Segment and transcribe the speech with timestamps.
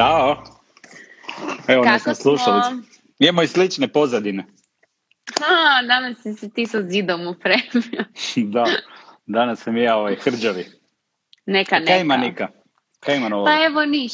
[0.00, 0.44] Ćao.
[1.68, 2.68] Evo nas Kako na slušalici.
[2.68, 2.82] smo?
[3.18, 4.46] Imamo i slične pozadine.
[5.40, 8.04] A, danas si se ti sa zidom upremio.
[8.54, 8.64] da,
[9.26, 10.64] danas sam ja ovaj hrđavi.
[11.46, 11.92] Neka, neka.
[11.92, 12.48] Kaj ima Nika?
[13.00, 13.44] Kaj ima novo?
[13.44, 14.12] Pa evo niš.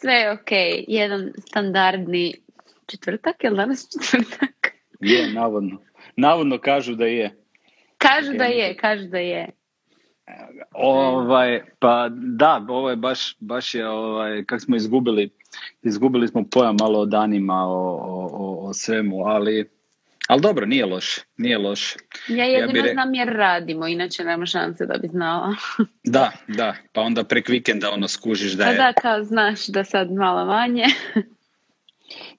[0.00, 0.84] Sve je okej.
[0.88, 2.34] Jedan standardni
[2.86, 4.72] četvrtak, je li danas četvrtak?
[5.00, 5.82] Je, navodno.
[6.16, 7.44] Navodno kažu da je.
[7.98, 9.57] Kažu da je, kažu da je.
[10.72, 15.30] Ovaj, pa da, ovo je baš, baš je, ovaj, kak smo izgubili,
[15.82, 19.70] izgubili smo pojam malo o danima, o, o, o, svemu, ali,
[20.28, 21.96] ali dobro, nije loš, nije loš.
[22.28, 25.54] Ja jedino re- znam jer radimo, inače nema šanse da bi znala.
[26.04, 29.84] Da, da, pa onda prek vikenda ono skužiš da Pa je, da, kao znaš da
[29.84, 30.84] sad malo manje.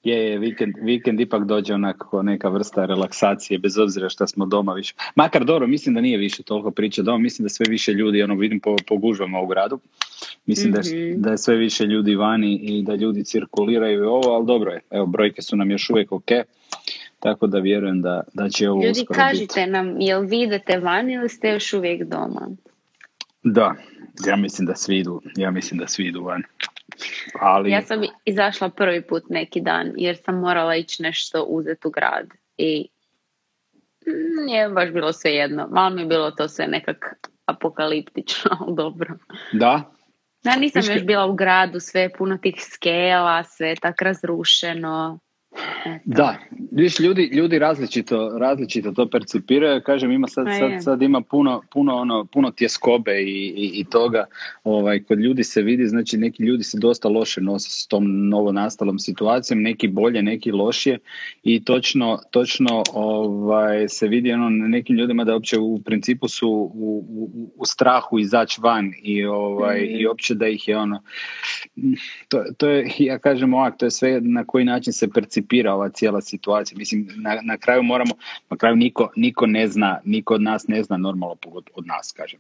[0.04, 4.74] je, je vikend, vikend ipak dođe onako neka vrsta relaksacije, bez obzira šta smo doma
[4.74, 4.94] više.
[5.16, 8.36] Makar dobro, mislim da nije više toliko priča doma, mislim da sve više ljudi, ono
[8.36, 9.80] vidim po, po gužvama u gradu,
[10.46, 11.22] mislim da, je, Mhm.
[11.22, 14.82] da je sve više ljudi vani i da ljudi cirkuliraju i ovo, ali dobro je,
[14.90, 16.30] evo brojke su nam još uvijek ok,
[17.20, 21.30] tako da vjerujem da, da će ovo Ljudi, kažite nam, jel vi idete van ili
[21.30, 22.48] ste još uvijek doma?
[22.50, 22.70] biti.
[23.44, 23.76] Da,
[24.28, 26.44] ja mislim da svi idu, ja mislim da svi idu van.
[27.40, 31.92] Ali, Ja sam izašla prvi put neki dan jer sam morala ići nešto uzeti u
[31.92, 32.88] grad i
[34.46, 35.68] nije baš bilo sve jedno.
[35.72, 39.18] Malo mi je bilo to sve nekak apokaliptično, ali dobro.
[39.54, 39.92] da,
[40.44, 45.20] Da, nisam još bila u gradu, sve je puno tih skela, sve je tak razrušeno.
[46.06, 46.38] Da,
[46.72, 51.96] viš ljudi, ljudi različito, različito to percipiraju, kažem ima sad, sad, sad ima puno, puno,
[51.96, 54.26] ono, puno tjeskobe i, i, i toga,
[54.64, 59.00] ovaj, kod ljudi se vidi, znači neki ljudi se dosta loše nose s tom novonastalom
[59.00, 61.00] situacijom, neki bolje, neki lošije.
[61.44, 66.50] I točno, točno ovaj, se vidi ono na nekim ljudima da uopće u principu su
[66.50, 69.96] u, u, u strahu izaći van i, ovaj, Mhm.
[69.96, 71.02] i uopće da ih je ono,
[72.28, 75.39] to, to je, ja kažem ovak, to je sve na koji način se percipira
[75.74, 76.78] ova cijela situacija.
[76.78, 78.14] Mislim, na, na kraju moramo,
[78.50, 82.14] na kraju niko, niko ne zna, niko od nas ne zna normalno pogod od nas,
[82.18, 82.40] kažem.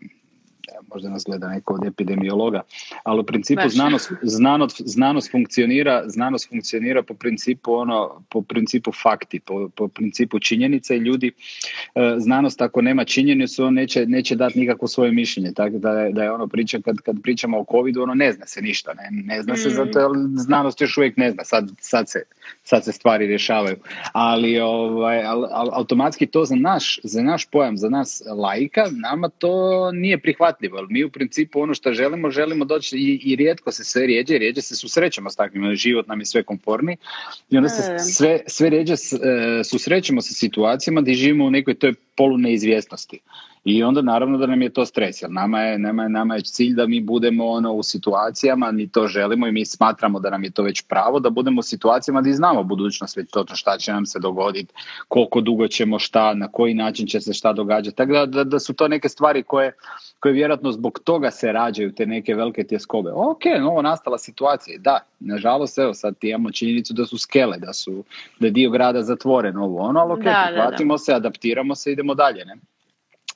[0.94, 2.62] Možda nas gleda neko od epidemiologa,
[3.04, 3.74] ali u principu Baš.
[3.74, 10.40] znanost, znanost, znanost funkcionira, znanost funkcionira po principu ono, po principu fakti, po, po principu
[10.40, 11.32] činjenica i ljudi,
[11.96, 16.12] e, znanost ako nema činjenicu, on neće, neće dati nikakvo svoje mišljenje, tako da je,
[16.12, 19.10] da je ono priča, kad, kad pričamo o covidu, ono ne zna se ništa, ne,
[19.12, 19.72] ne zna se Mm.
[19.72, 22.24] zato jer znanost još uvijek ne zna, sad, sad, se,
[22.64, 23.76] sad se stvari rješavaju,
[24.14, 29.30] ali ovaj, al, al- automatski to za naš, za naš pojam, za nas laika, nama
[29.30, 29.50] to
[29.92, 33.84] nije prihvatljivo, jer mi u principu ono što želimo, želimo doći i, i rijetko se
[33.84, 36.98] sve rijeđe, rijeđe se susrećemo s takvim, život nam je sve konforniji
[37.50, 38.98] i onda se sve, sve rijeđe e,
[39.64, 43.20] susrećemo sa situacijama gdje živimo u nekoj toj polu neizvjesnosti.
[43.64, 46.42] I onda naravno da nam je to stres, jer nama je, nama je, nama je
[46.42, 50.44] cilj da mi budemo ono u situacijama, mi to želimo i mi smatramo da nam
[50.44, 53.94] je to već pravo, da budemo u situacijama gdje znamo budućnost već točno šta će
[53.94, 54.74] nam se dogoditi,
[55.08, 57.98] koliko dugo ćemo šta, na koji način će se šta događati.
[57.98, 59.72] Tako da, da, da su to neke stvari koje,
[60.20, 63.12] koje vjerojatno zbog toga se rađaju te neke velike tjeskobe.
[63.12, 67.74] Ok, novo nastala situacija, da, nažalost, evo sad ti imamo činjenicu da su skele, da,
[67.74, 68.04] su,
[68.40, 72.16] da je dio grada zatvoren, ovo ono, ali ok, Da, da, se, adaptiramo se, idemo
[72.16, 72.56] dalje, ne?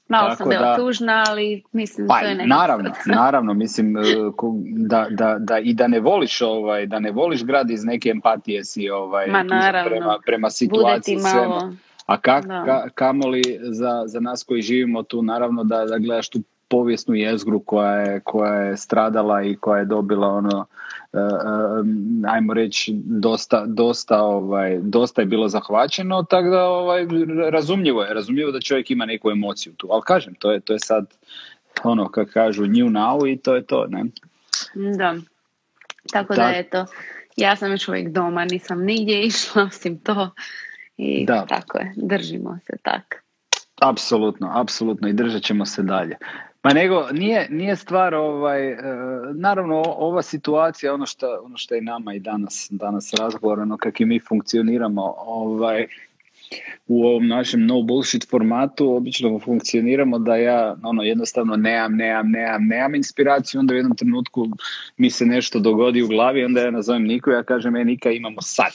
[0.07, 2.91] Malo Tako sam bila da- tužna, ali mislim Pa to je nekak naravno,
[3.21, 4.01] naravno, mislim e,
[4.65, 8.63] da, da, da i da ne voliš ovaj, da ne voliš grad iz neke empatije
[8.63, 9.89] si ovaj Ma, naravno.
[9.89, 11.71] prema, prema situaciji malo...
[12.05, 12.53] A ka, Da.
[12.53, 17.59] ka- kamoli za, za nas koji živimo tu, naravno da, da gledaš tu povijesnu jezgru
[17.59, 20.65] koja je, koja je stradala i koja je dobila ono,
[22.27, 27.05] ajmo reći, dosta, dosta, ovaj, dosta je bilo zahvaćeno, tako da ovaj,
[27.51, 30.79] razumljivo je, razumljivo da čovjek ima neku emociju tu, ali kažem, to je, to je
[30.79, 31.05] sad
[31.83, 34.03] ono, kako kažu, new now i to je to, ne?
[34.97, 35.15] Da.
[36.11, 36.43] Tako Da.
[36.43, 36.85] da eto,
[37.35, 40.29] ja sam još uvijek doma, nisam nigdje išla osim to.
[40.97, 41.45] I Da.
[41.45, 43.23] tako je, držimo se tak.
[43.81, 46.17] Apsolutno, apsolutno i držat ćemo se dalje.
[46.63, 48.77] Ma nego, nije, nije stvar, ovaj, e,
[49.33, 54.03] naravno ova situacija, ono što, ono što je nama i danas, danas razgovor, ono kako
[54.03, 55.87] i mi funkcioniramo ovaj,
[56.87, 62.67] u ovom našem no bullshit formatu, obično funkcioniramo da ja ono, jednostavno nemam, nemam, nemam,
[62.67, 64.47] nemam inspiraciju, onda u jednom trenutku
[64.97, 68.41] mi se nešto dogodi u glavi, onda ja nazovem Niku, ja kažem, e Nika, imamo
[68.41, 68.73] sad,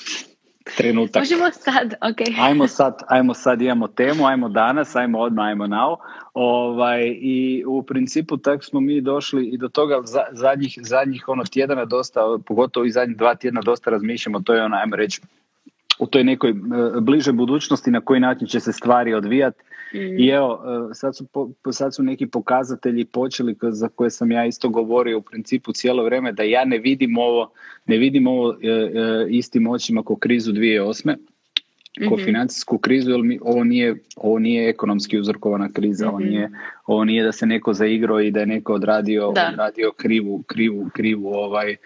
[0.76, 1.22] trenutak.
[1.22, 2.16] Možemo sad, ok.
[2.46, 5.96] Ajmo sad, ajmo sad imamo temu, ajmo danas, ajmo odmah, ajmo now.
[6.34, 11.44] Ovaj, I u principu tako smo mi došli i do toga za- zadnjih, zadnjih ono
[11.44, 15.20] tjedana dosta, pogotovo i zadnjih dva tjedna dosta razmišljamo, to je ono, ajmo reći,
[15.98, 16.54] u toj nekoj
[17.00, 19.62] bližoj budućnosti na koji način će se stvari odvijati.
[19.94, 20.18] Mm.
[20.18, 20.60] I evo,
[20.94, 21.26] sad su,
[21.72, 26.32] sad su neki pokazatelji počeli za koje sam ja isto govorio u principu cijelo vrijeme
[26.32, 27.50] da ja ne vidim ovo,
[27.86, 28.56] ne vidim ovo
[29.28, 31.16] istim očima kao krizu 2008
[32.08, 36.28] ko mm financijsku krizu, jer mi, ovo, nije, ovo nije ekonomski uzrokovana kriza, ovo, mhm.
[36.28, 36.50] nije,
[36.86, 41.28] ovo nije da se neko zaigrao i da je neko odradio, odradio krivu, krivu, krivu,
[41.34, 41.76] ovaj,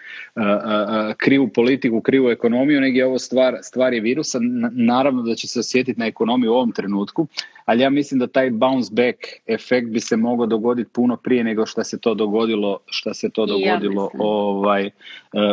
[1.17, 4.39] krivu politiku, krivu ekonomiju, nego je ovo stvar, stvar je virusa.
[4.71, 7.27] Naravno da će se osjetiti na ekonomiju u ovom trenutku,
[7.65, 9.17] ali ja mislim da taj bounce back
[9.47, 13.45] efekt bi se mogao dogoditi puno prije nego što se to dogodilo, što se to
[13.45, 14.89] dogodilo ovaj,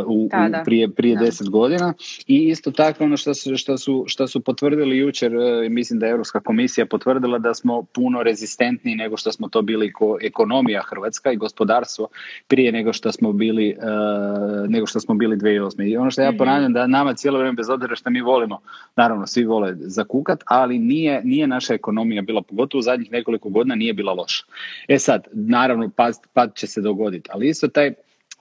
[0.06, 0.28] u,
[0.64, 1.94] prije, prije deset godina.
[2.26, 6.06] I isto tako ono što su, što su, što su potvrdili jučer, e, mislim da
[6.06, 10.82] je Europska komisija potvrdila da smo puno rezistentniji nego što smo to bili ko ekonomija
[10.82, 12.08] Hrvatska i gospodarstvo
[12.48, 13.76] prije nego što smo bili e,
[14.68, 15.88] nego što smo bili 2008.
[15.90, 16.38] I ono što ja mhm.
[16.38, 18.60] ponavljam da nama cijelo vrijeme bez obzira što mi volimo,
[18.96, 23.74] naravno svi vole zakukat, ali nije, nije naša ekonomija bila, pogotovo u zadnjih nekoliko godina
[23.74, 24.44] nije bila loša.
[24.88, 27.92] E sad, naravno pad, pad će se dogoditi, ali isto taj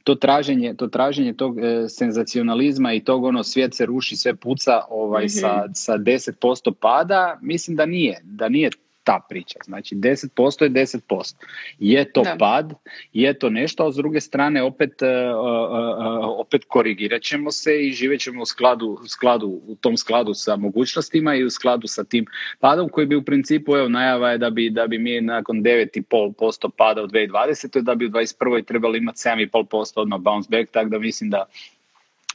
[0.09, 4.81] to traženje, to traženje tog e, senzacionalizma i tog ono svijet se ruši, sve puca
[4.89, 5.29] ovaj, mm-hmm.
[5.39, 8.69] sa, sa 10% pada, mislim da nije, da nije
[9.09, 9.59] ta priča.
[9.65, 11.35] Znači 10% je 10%.
[11.79, 12.73] Je to pad,
[13.13, 17.91] je to nešto, a s druge strane opet, uh, uh, opet korigirat ćemo se i
[17.91, 22.03] živet ćemo u skladu, u skladu, u tom skladu sa mogućnostima i u skladu sa
[22.03, 22.25] tim
[22.59, 26.69] padom koji bi u principu, evo najava je da bi, da bi mi nakon 9,5%
[26.77, 27.81] pada u 2020.
[27.81, 28.65] da bi u 2021.
[28.65, 31.45] trebali imati 7,5% odmah bounce back, tako da mislim da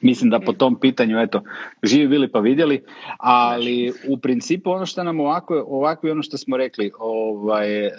[0.04, 1.42] Mislim da po tom pitanju, eto,
[1.82, 2.84] živi bili pa vidjeli,
[3.18, 7.90] ali u principu ono što nam ovako, ovako ono što smo rekli, ovaj, e,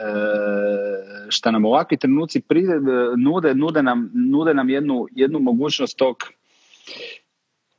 [1.30, 2.74] što nam ovakvi trenuci pride,
[3.18, 6.16] nude, nude nam, nude nam jednu, jednu mogućnost tog,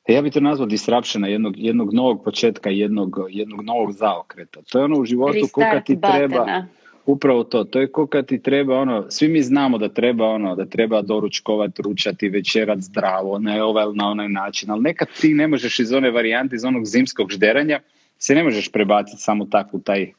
[0.08, 4.60] ja bih to nazvao disruptiona, jednog, jednog novog početka, jednog, jednog novog zaokreta.
[4.72, 6.66] To je ono u životu koga ti treba...
[7.06, 10.56] Upravo to, to je ko kad ti treba ono, svi mi znamo da treba ono,
[10.56, 15.48] da treba doručkovat, ručati, večerat zdravo, ne ovaj na onaj način, ali nekad ti ne
[15.48, 17.80] možeš iz one varijante, iz onog zimskog žderanja,
[18.18, 20.12] se ne možeš prebaciti samo tako taj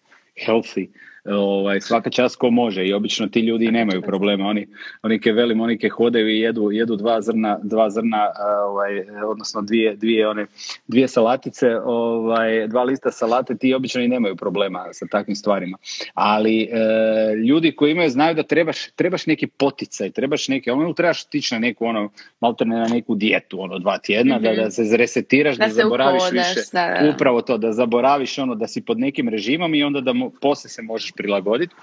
[0.47, 0.87] healthy
[1.27, 4.45] ovaj, svaka čast ko može i obično ti ljudi nemaju problema.
[4.45, 4.67] Oni,
[5.01, 8.27] oni ke velim, oni ke hodaju i jedu, jedu dva zrna, dva zrna
[8.65, 10.45] ovaj, odnosno dvije, dvije, one,
[10.87, 15.77] dvije salatice, ovaj, dva lista salate, ti obično i nemaju problema sa takvim stvarima.
[16.13, 16.67] Ali e,
[17.35, 21.59] ljudi koji imaju znaju da trebaš, trebaš neki poticaj, trebaš neke, ono trebaš tići na
[21.59, 22.09] neku ono,
[22.39, 24.69] maltene na neku dijetu, ono dva tjedna, da, da mhm.
[24.69, 26.59] se zresetiraš, da, da zaboraviš više.
[27.15, 30.69] Upravo to, da zaboraviš ono da si pod nekim režimom i onda da mu, poslije
[30.69, 31.75] se možeš prilagoditi.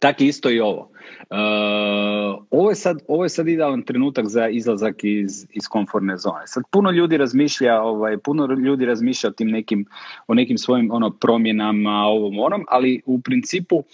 [0.00, 0.90] Tako isto i ovo.
[1.30, 6.46] Uh, ovo, je sad, ovo je sad idealan trenutak za izlazak iz, iz komfortne zone.
[6.46, 9.86] Sad puno ljudi razmišlja, ovaj, puno ljudi razmišlja o tim nekim,
[10.26, 13.84] o nekim svojim ono, promjenama, ovom onom, ali u principu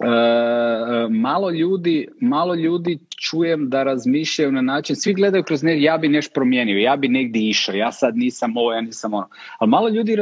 [0.00, 5.98] E, malo ljudi, malo ljudi čujem da razmišljaju na način, svi gledaju kroz ne, ja
[5.98, 9.28] bi nešto promijenio, ja bi negdje išao, ja sad nisam ovo, ja nisam ono.
[9.58, 10.16] Ali malo ljudi e,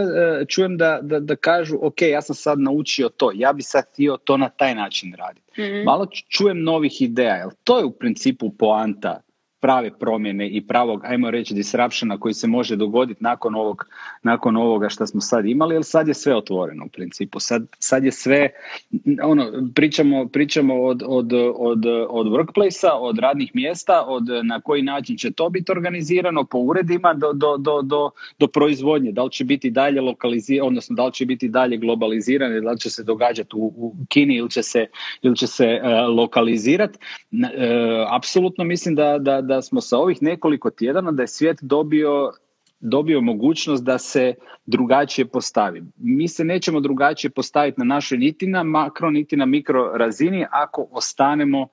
[0.49, 4.17] čujem da, da, da kažu, ok, ja sam sad naučio to, ja bi sad htio
[4.17, 5.63] to na taj način raditi.
[5.63, 9.21] mm Malo čujem novih ideja, jer to je u principu poanta
[9.65, 13.87] prave promjene i pravog, ajmo reći, disruptiona koji se može dogoditi nakon, ovog,
[14.23, 17.41] nakon ovoga što smo sad imali, jer sad je sve otvoreno u principu.
[17.41, 18.51] Sad, sad je sve,
[19.23, 25.17] ono, pričamo, pričamo od, od, od, od workplace od radnih mjesta, od na koji način
[25.17, 29.13] će to biti organizirano po uredima do, do, do, do, do proizvodnje.
[29.13, 32.81] Da li će biti dalje lokalizirano, odnosno da li će biti dalje globalizirano, da li
[32.81, 34.87] će se događati u, u Kini ili će se,
[35.23, 36.99] ili će se uh, lokalizirati.
[37.33, 37.41] Uh,
[38.11, 42.33] apsolutno mislim da, da, da da smo sa ovih nekoliko tjedana da je svijet dobio
[42.81, 44.35] dobio mogućnost da se
[44.67, 45.83] drugačije postavi.
[45.97, 50.87] Mi se nećemo drugačije postaviti na našoj niti na makro niti na mikro razini ako
[50.91, 51.69] ostanemo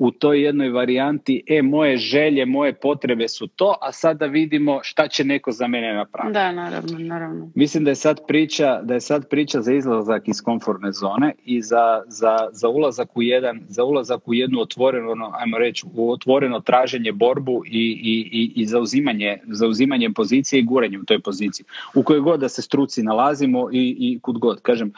[0.00, 5.08] u toj jednoj varijanti, e, moje želje, moje potrebe su to, a sada vidimo šta
[5.08, 6.32] će neko za mene napraviti.
[6.32, 7.50] Da, naravno, naravno.
[7.54, 11.62] Mislim da je sad priča, da je sad priča za izlazak iz komfortne zone i
[11.62, 16.12] za, za, za ulazak u jedan, za ulazak u jednu otvorenu, ono, ajmo reći, u
[16.12, 21.66] otvoreno traženje borbu i, i, i, i zauzimanje, zauzimanje pozicije i guranje u toj poziciji.
[21.94, 24.60] U kojoj god da se struci nalazimo i, i kud god.
[24.62, 24.92] Kažem,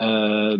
[0.00, 0.58] e,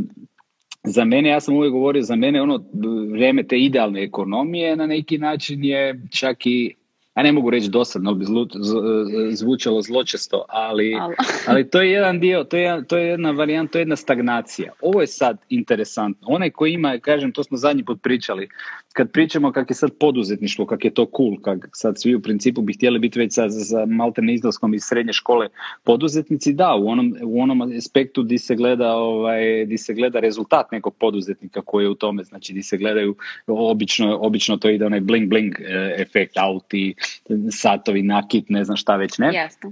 [0.86, 2.64] za mene, ja sam uvijek govorio, za mene ono
[3.12, 6.74] vrijeme te idealne ekonomije na neki način je čak i
[7.16, 8.46] a ne mogu reći dosadno, bi zlu,
[9.30, 10.96] zvučalo zločesto, ali,
[11.48, 14.72] ali to je jedan dio, to je, to je jedna varijanta, to je jedna stagnacija.
[14.80, 16.28] Ovo je sad interesantno.
[16.30, 18.48] Onaj koji ima, kažem, to smo zadnji put pričali,
[18.96, 22.62] kad pričamo kak je sad poduzetništvo, kak je to cool, kak sad svi u principu
[22.62, 25.48] bi htjeli biti već sa, sa maltene izlaskom iz srednje škole
[25.84, 30.72] poduzetnici, da, u onom, u onom aspektu di se gleda ovaj, di se gleda rezultat
[30.72, 35.00] nekog poduzetnika koji je u tome, znači di se gledaju obično, obično to ide onaj
[35.00, 36.94] bling bling eh, efekt, auti,
[37.50, 39.34] satovi, nakit, ne znam šta već ne.
[39.34, 39.70] Jasno.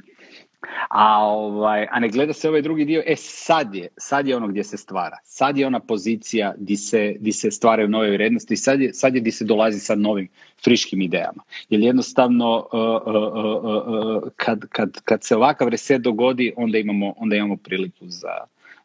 [0.88, 4.48] A, ovaj, a ne gleda se ovaj drugi dio, e sad je, sad je ono
[4.48, 5.16] gdje se stvara.
[5.24, 9.20] Sad je ona pozicija di se, di se stvaraju nove vrijednosti, sad je, sad je
[9.20, 10.28] di se dolazi sa novim
[10.64, 11.42] friškim idejama.
[11.70, 17.36] Jer jednostavno uh, uh, uh, kad, kad, kad se ovakav reset dogodi, onda imamo, onda
[17.36, 18.30] imamo priliku za,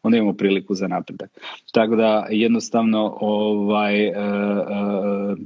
[0.02, 1.30] onda imamo priliku za napredak.
[1.72, 5.38] Tako da jednostavno ovaj uh, uh,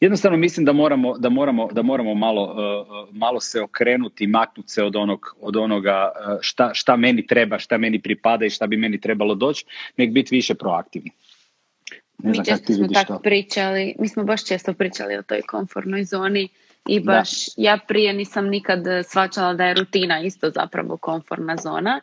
[0.00, 4.82] jednostavno mislim da moramo da moramo da moramo malo uh, malo se okrenuti, maknuti se
[4.82, 9.00] od onog od onoga šta, šta meni treba, šta meni pripada i šta bi meni
[9.00, 9.64] trebalo doći,
[9.96, 11.10] nek biti više proaktivni.
[12.18, 16.48] Ne mi često smo tako pričali, mi smo baš često pričali o toj komfortnoj zoni
[16.88, 17.52] i baš da.
[17.62, 22.00] ja prije nisam nikad svačala da je rutina isto zapravo komfortna zona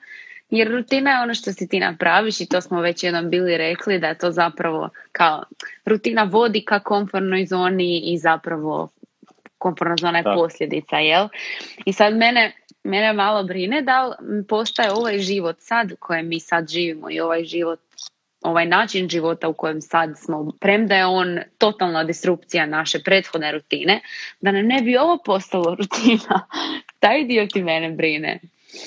[0.52, 4.00] jer rutina je ono što si ti napraviš i to smo već jednom bili rekli
[4.00, 5.44] da je to zapravo kao
[5.86, 8.90] rutina vodi ka komfortnoj zoni i zapravo
[9.58, 11.28] komfortna zona je posljedica, jel?
[11.86, 12.52] I sad mene,
[12.84, 14.16] mene malo brine da li
[14.50, 17.80] postaje ovaj život sad u kojem mi sad živimo i ovaj život
[18.42, 24.02] ovaj način života u kojem sad smo, premda je on totalna disrupcija naše prethodne rutine,
[24.42, 26.48] da nam ne bi ovo postalo rutina.
[27.00, 28.40] Taj dio ti mene brine.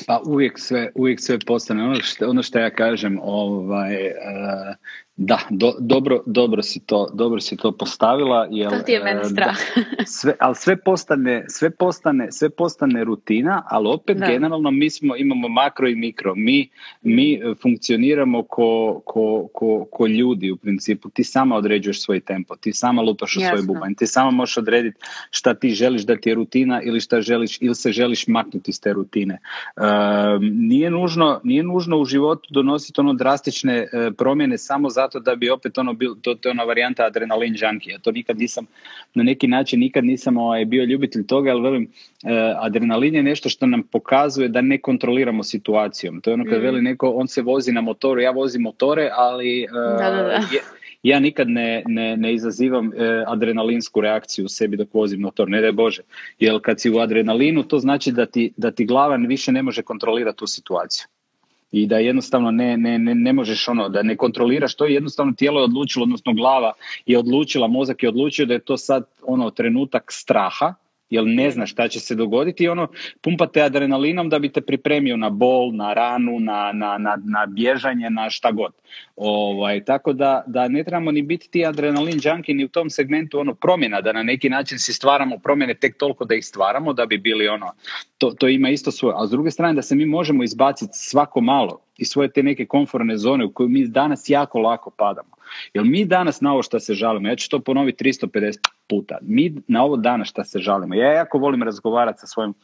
[0.06, 1.84] Pa uvijek sve, uvijek sve postane.
[1.84, 4.76] Ono što, ono što ja kažem, ovaj, uh,
[5.16, 8.48] da, do, dobro, dobro, si to, dobro si to postavila.
[8.50, 9.56] Jel, to ti je meni strah.
[9.76, 14.26] Da, sve, ali sve postane, sve, postane, sve postane rutina, ali opet da.
[14.26, 16.34] generalno mi smo, imamo makro i mikro.
[16.34, 16.68] Mi,
[17.02, 21.08] mi funkcioniramo ko, ko, ko, ko ljudi u principu.
[21.08, 25.00] Ti sama određuješ svoj tempo, ti sama lupaš u svoj bubanj, ti sama možeš odrediti
[25.30, 28.80] šta ti želiš da ti je rutina ili šta želiš, ili se želiš maknuti iz
[28.80, 29.38] te rutine.
[29.76, 29.84] Uh,
[30.52, 35.36] nije, nužno, nije nužno u životu donositi ono drastične uh, promjene samo za zato da
[35.36, 37.98] bi opet ono bil, to, to je ona varijanta adrenalin junkie.
[38.02, 38.66] To nikad nisam,
[39.14, 41.88] na neki način nikad nisam ovaj, bio ljubitelj toga, ali velim,
[42.24, 46.20] eh, adrenalin je nešto što nam pokazuje da ne kontroliramo situacijom.
[46.20, 46.62] To je ono kad mm.
[46.62, 49.68] veli neko, on se vozi na motoru, ja vozim motore, ali eh,
[49.98, 50.32] da, da, da.
[50.52, 50.60] Je,
[51.04, 55.60] ja nikad ne, ne, ne izazivam e, adrenalinsku reakciju u sebi dok vozim motor, ne
[55.60, 56.02] daj Bože.
[56.38, 59.82] Jer kad si u adrenalinu, to znači da ti, da ti glava više ne može
[59.82, 61.06] kontrolirati tu situaciju
[61.74, 65.60] i da jednostavno ne, ne, ne, ne možeš ono, da ne kontroliraš to jednostavno tijelo
[65.60, 66.72] je odlučilo, odnosno glava
[67.06, 70.74] je odlučila, mozak je odlučio da je to sad ono trenutak straha,
[71.10, 72.88] jer ne znaš šta će se dogoditi i ono
[73.20, 78.10] pumpate adrenalinom da bi te pripremio na bol, na ranu, na, na, na, na bježanje,
[78.10, 78.72] na šta god.
[79.16, 83.40] Ovaj, tako da, da ne trebamo ni biti ti adrenalin junkie ni u tom segmentu
[83.40, 87.06] ono promjena, da na neki način si stvaramo promjene tek toliko da ih stvaramo da
[87.06, 87.72] bi bili ono,
[88.18, 89.14] to, to ima isto svoje.
[89.18, 92.66] A s druge strane da se mi možemo izbaciti svako malo iz svoje te neke
[92.66, 95.33] komforne zone u koju mi danas jako lako padamo.
[95.74, 98.58] Jer mi danas na ovo što se žalimo, ja ću to ponoviti 350
[98.88, 102.54] puta, mi na ovo danas što se žalimo, ja jako volim razgovarati sa svojim,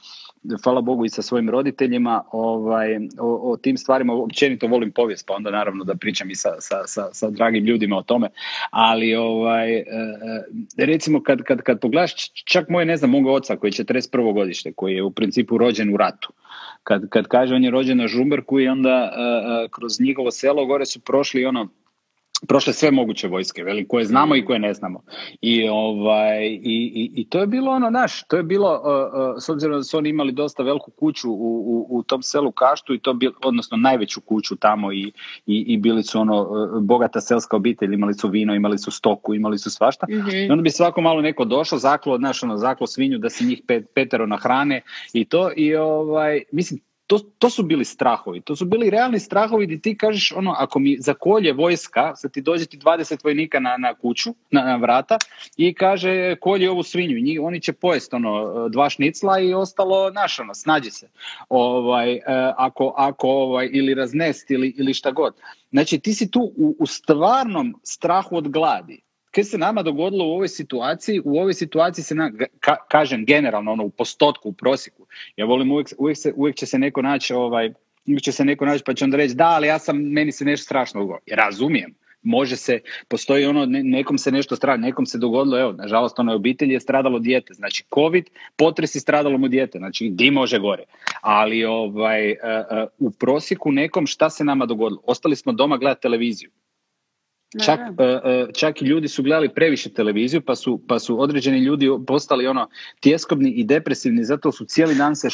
[0.64, 5.34] hvala Bogu i sa svojim roditeljima ovaj, o, o tim stvarima, općenito volim povijest, pa
[5.34, 8.28] onda naravno da pričam i sa, sa, sa, sa dragim ljudima o tome,
[8.70, 9.84] ali ovaj, e,
[10.78, 14.34] e, recimo kad, kad, kad pogledaš, čak moje, ne znam, moga oca koji je 41.
[14.34, 16.32] godište, koji je u principu rođen u ratu,
[16.84, 20.86] kad, kad kaže on je rođen na Žumberku i onda uh, kroz njihovo selo gore
[20.86, 21.68] su prošli ono
[22.48, 25.02] prošle sve moguće vojske, veli, koje znamo i koje ne znamo.
[25.40, 26.58] I, ovaj, i,
[26.94, 29.82] i, i to je bilo ono, naš, to je bilo, uh, uh, s obzirom da
[29.82, 33.32] su oni imali dosta veliku kuću u, u, u tom selu Kaštu i to bil,
[33.44, 35.12] odnosno najveću kuću tamo i,
[35.46, 39.34] i, i bili su ono, uh, bogata selska obitelj, imali su vino, imali su stoku,
[39.34, 40.06] imali su svašta.
[40.10, 40.34] Mm-hmm.
[40.34, 43.62] I onda bi svako malo neko došao, zaklo, znaš, ono, zaklo svinju da se njih
[43.66, 44.82] pet, petero nahrane
[45.12, 49.66] i to i ovaj, mislim, to, to su bili strahovi, to su bili realni strahovi
[49.66, 53.76] gdje ti kažeš ono, ako mi zakolje vojska, sad ti dođe ti 20 vojnika na,
[53.76, 55.18] na kuću, na, na vrata
[55.56, 60.38] i kaže kolje ovu svinju, njih, oni će pojesti ono, dva šnicla i ostalo naš,
[60.40, 61.08] ono, snađi se.
[61.48, 62.22] Ovaj, e,
[62.56, 65.34] ako, ako ovaj, ili raznest ili, ili šta god.
[65.70, 69.00] Znači ti si tu u, u stvarnom strahu od gladi
[69.30, 71.20] kaj se nama dogodilo u ovoj situaciji?
[71.24, 75.06] U ovoj situaciji se, na, ka, kažem generalno, ono, u postotku, u prosjeku.
[75.36, 77.72] Ja volim uvijek, uvijek, se, uvijek će se neko naći, ovaj,
[78.06, 80.44] uvijek će se neko naći pa će onda reći da, ali ja sam, meni se
[80.44, 81.36] nešto strašno dogodilo.
[81.36, 86.34] Razumijem, može se, postoji ono, nekom se nešto strada, nekom se dogodilo, evo, nažalost, onoj
[86.34, 88.24] obitelji je stradalo dijete, znači COVID,
[88.56, 90.84] potres je stradalo mu dijete, znači di može gore,
[91.20, 95.00] ali ovaj, uh, uh, u prosjeku nekom šta se nama dogodilo?
[95.04, 96.50] Ostali smo doma gledati televiziju,
[97.64, 101.58] Čak, e, e, čak i ljudi su gledali previše televiziju pa su, pa su određeni
[101.58, 102.68] ljudi postali ono
[103.00, 105.28] tjeskobni i depresivni zato su cijeli dan se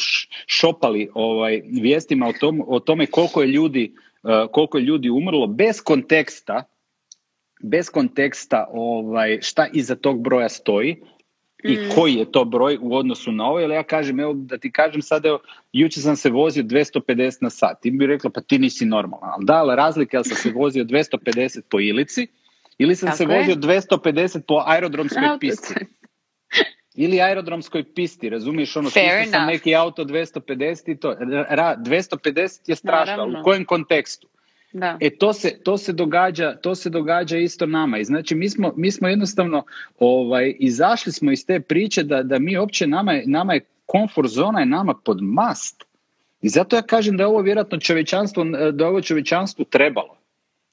[0.47, 3.93] šopali ovaj, vijestima o, tom, o tome koliko je ljudi
[4.23, 6.63] e, koliko je ljudi umrlo bez konteksta
[7.63, 11.01] bez konteksta ovaj, šta iza tog broja stoji
[11.63, 11.89] i mm.
[11.95, 15.01] koji je to broj u odnosu na ovo, jer ja kažem, evo da ti kažem
[15.01, 15.39] sad, evo,
[15.73, 19.45] jučer sam se vozio 250 na sat, ti bi rekla, pa ti nisi normalan, ali
[19.45, 22.27] da, ali razlika je sam se vozio 250 po ilici,
[22.77, 25.73] ili sam se vozio 250 po aerodromskoj pisti.
[26.99, 28.89] Ili aerodromskoj pisti, razumiješ, ono,
[29.31, 31.15] sam neki auto 250 i to,
[31.49, 34.27] ra, 250 je strašno, u kojem kontekstu?
[34.79, 34.97] Da.
[34.99, 37.97] E to se, to se događa, to se događa isto nama.
[37.97, 39.63] I znači mi smo, mi smo jednostavno
[39.99, 44.59] ovaj, izašli smo iz te priče da, da mi uopće nama nama je komfort zona
[44.59, 45.83] je nama pod mast.
[46.41, 50.17] I zato ja kažem da je ovo vjerojatno čovječanstvo, da je ovo čovječanstvu trebalo.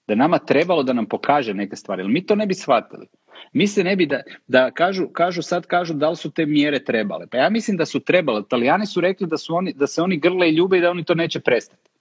[0.06, 2.02] Da nama trebalo da nam pokaže neke stvari.
[2.02, 3.06] Ali mi to ne bi shvatili.
[3.52, 6.84] Mi se ne bi da, da kažu, kažu, sad kažu da li su te mjere
[6.84, 7.26] trebale.
[7.26, 8.40] Pa ja mislim da su trebale.
[8.40, 11.04] Italijani su rekli da, su oni, da se oni grle i ljube i da oni
[11.04, 11.93] to neće prestati.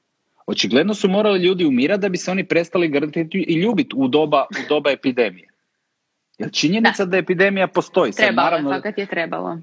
[0.46, 4.46] Očigledno su morali ljudi umirati da bi se oni prestali grliti i ljubiti u doba,
[4.52, 5.48] u doba epidemije.
[6.38, 8.12] Jer činjenica da, da epidemija postoji.
[8.12, 9.58] Trebalo, naravno, je trebalo.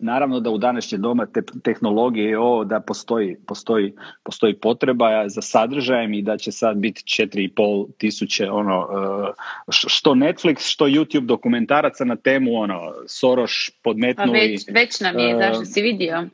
[0.00, 5.42] Naravno da u današnje doma te tehnologije je ovo da postoji, postoji, postoji potreba za
[5.42, 8.88] sadržajem i da će sad biti 4,5 tisuće ono,
[9.28, 9.32] e,
[9.70, 13.50] što Netflix, što YouTube dokumentaraca na temu ono, Soros
[13.82, 14.32] podmetnuli.
[14.32, 16.28] Pa već, već nam je, uh, zašto si vidio?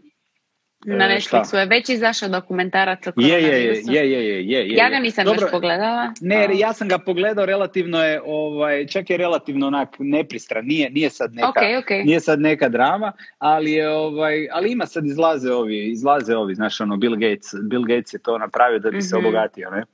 [0.97, 4.91] Na e, Netflixu je već izašao dokumentarac o je, je, je, je, je, je, Ja
[4.91, 6.13] ga nisam Dobro, još pogledala.
[6.21, 11.11] Ne, ja sam ga pogledao, relativno je, ovaj, čak je relativno onak nepristran, nije, nije,
[11.11, 12.05] sad neka, okay, okay.
[12.05, 16.81] nije sad neka drama, ali je, ovaj, ali ima sad izlaze ovi, izlaze ovi, znaš,
[16.81, 19.85] ono, Bill Gates, Bill Gates je to napravio da bi se mm obogatio, ne?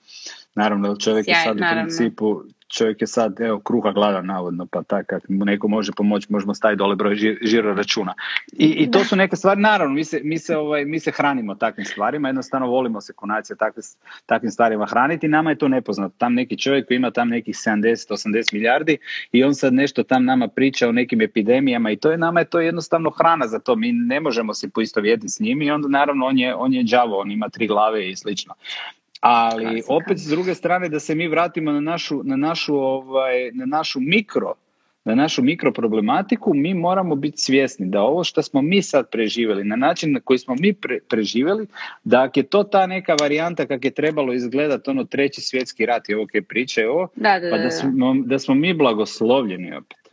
[0.55, 5.07] Naravno, čovjek je sad u principu, čovjek je sad, evo, kruha gladan navodno, pa tak,
[5.07, 8.15] kad mu neko može pomoći, možemo staviti dole broj žiro računa.
[8.53, 11.55] I, I, to su neke stvari, naravno, mi se, mi se, ovaj, mi se hranimo
[11.55, 13.83] takvim stvarima, jednostavno volimo se konacije takve,
[14.27, 16.15] takvim stvarima hraniti, nama je to nepoznato.
[16.19, 18.99] Tam neki čovjek koji ima tam nekih 70-80 milijardi
[19.33, 22.47] i on sad nešto tam nama priča o nekim epidemijama i to je nama je
[22.47, 26.27] to jednostavno hrana za to, mi ne možemo se poistovjetiti s njim i onda naravno
[26.27, 28.55] on je, on je đavo, on ima tri glave i slično.
[29.25, 33.67] Ali opet s druge strane da se mi vratimo na našu, na našu, ovaj, na
[33.67, 34.55] našu mikro
[35.05, 39.77] na našu mikroproblematiku, mi moramo biti svjesni da ovo što smo mi sad preživjeli, na
[39.77, 41.67] način na koji smo mi pre, preživjeli,
[42.05, 46.15] da je to ta neka varijanta kak je trebalo izgledati ono treći svjetski rat i
[46.15, 50.04] ovo je priče ovo, da, da, pa da smo, da smo mi blagoslovljeni opet.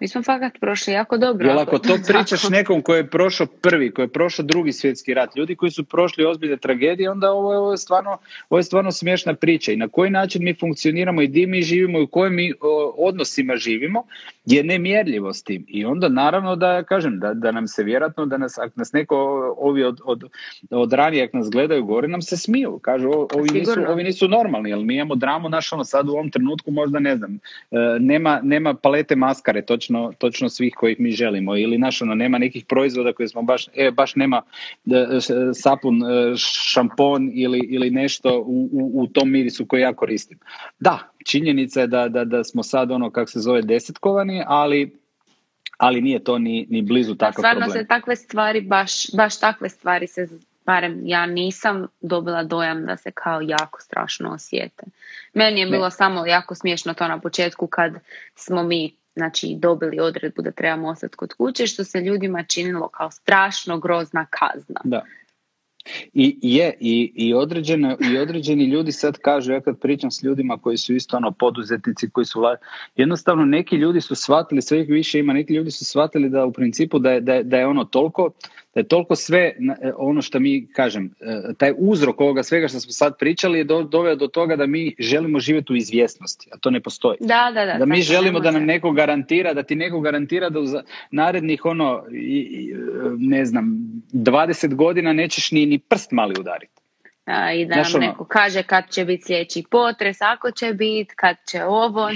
[0.00, 1.48] Mi smo fakat prošli jako dobro.
[1.48, 5.36] Jel ako to pričaš nekom koji je prošao prvi, koji je prošao drugi svjetski rat,
[5.36, 8.18] ljudi koji su prošli ozbiljne tragedije, onda ovo je, ovo je, stvarno,
[8.50, 9.72] ovo je stvarno smiješna priča.
[9.72, 12.52] I na koji način mi funkcioniramo i di mi živimo i u kojim mi
[12.96, 14.04] odnosima živimo
[14.46, 15.64] je nemjerljivo s tim.
[15.68, 19.16] I onda naravno da kažem da, da nam se vjerojatno, da nas, ako nas neko
[19.58, 20.24] ovi od, od,
[20.70, 22.78] od ranije, ako nas gledaju gore, nam se smiju.
[22.82, 26.30] Kažu, ovi nisu, ovi nisu normalni, ali mi imamo dramu naš ono sad u ovom
[26.30, 27.38] trenutku možda ne znam,
[27.70, 32.14] e, nema, nema palete maskare, točno točno, točno svih kojih mi želimo ili naš ono
[32.14, 34.42] nema nekih proizvoda koje smo baš e baš nema
[34.86, 35.18] e,
[35.54, 40.38] sapun e, šampon ili, ili nešto u, u, u, tom mirisu koji ja koristim.
[40.78, 44.98] Da, činjenica je da, da, da smo sad ono kako se zove desetkovani, ali
[45.78, 47.82] ali nije to ni, ni blizu takav Stvarno problem.
[47.82, 50.28] se takve stvari, baš, baš takve stvari se,
[50.66, 54.86] barem ja nisam dobila dojam da se kao jako strašno osjete.
[55.34, 57.92] Meni je bilo samo jako smiješno to na početku kad
[58.34, 63.10] smo mi znači dobili odredbu da trebamo ostati kod kuće, što se ljudima činilo kao
[63.10, 64.80] strašno grozna kazna.
[64.84, 65.04] Da.
[66.12, 70.58] I je, i, i, određene, i određeni ljudi sad kažu, ja kad pričam s ljudima
[70.58, 72.40] koji su isto ono poduzetnici, koji su
[72.96, 76.52] jednostavno neki ljudi su shvatili, sve ih više ima, neki ljudi su shvatili da u
[76.52, 78.30] principu da je, da je, da je ono toliko
[78.82, 79.54] toliko sve e,
[79.96, 84.16] ono što mi kažem, e, taj uzrok ovoga svega što smo sad pričali je doveo
[84.16, 87.16] do toga da mi želimo živjeti u izvjesnosti, a to ne postoji.
[87.20, 87.78] Da, da, da.
[87.78, 90.64] Da mi želimo da nam neko garantira, da ti neko garantira da u
[91.10, 92.04] narednih ono,
[93.18, 93.78] ne znam,
[94.12, 96.77] 20 godina nećeš ni, ni prst mali udariti
[97.54, 101.36] i da nam ono- neko kaže kad će biti sljedeći potres, ako će biti, kad
[101.46, 102.08] će ovo.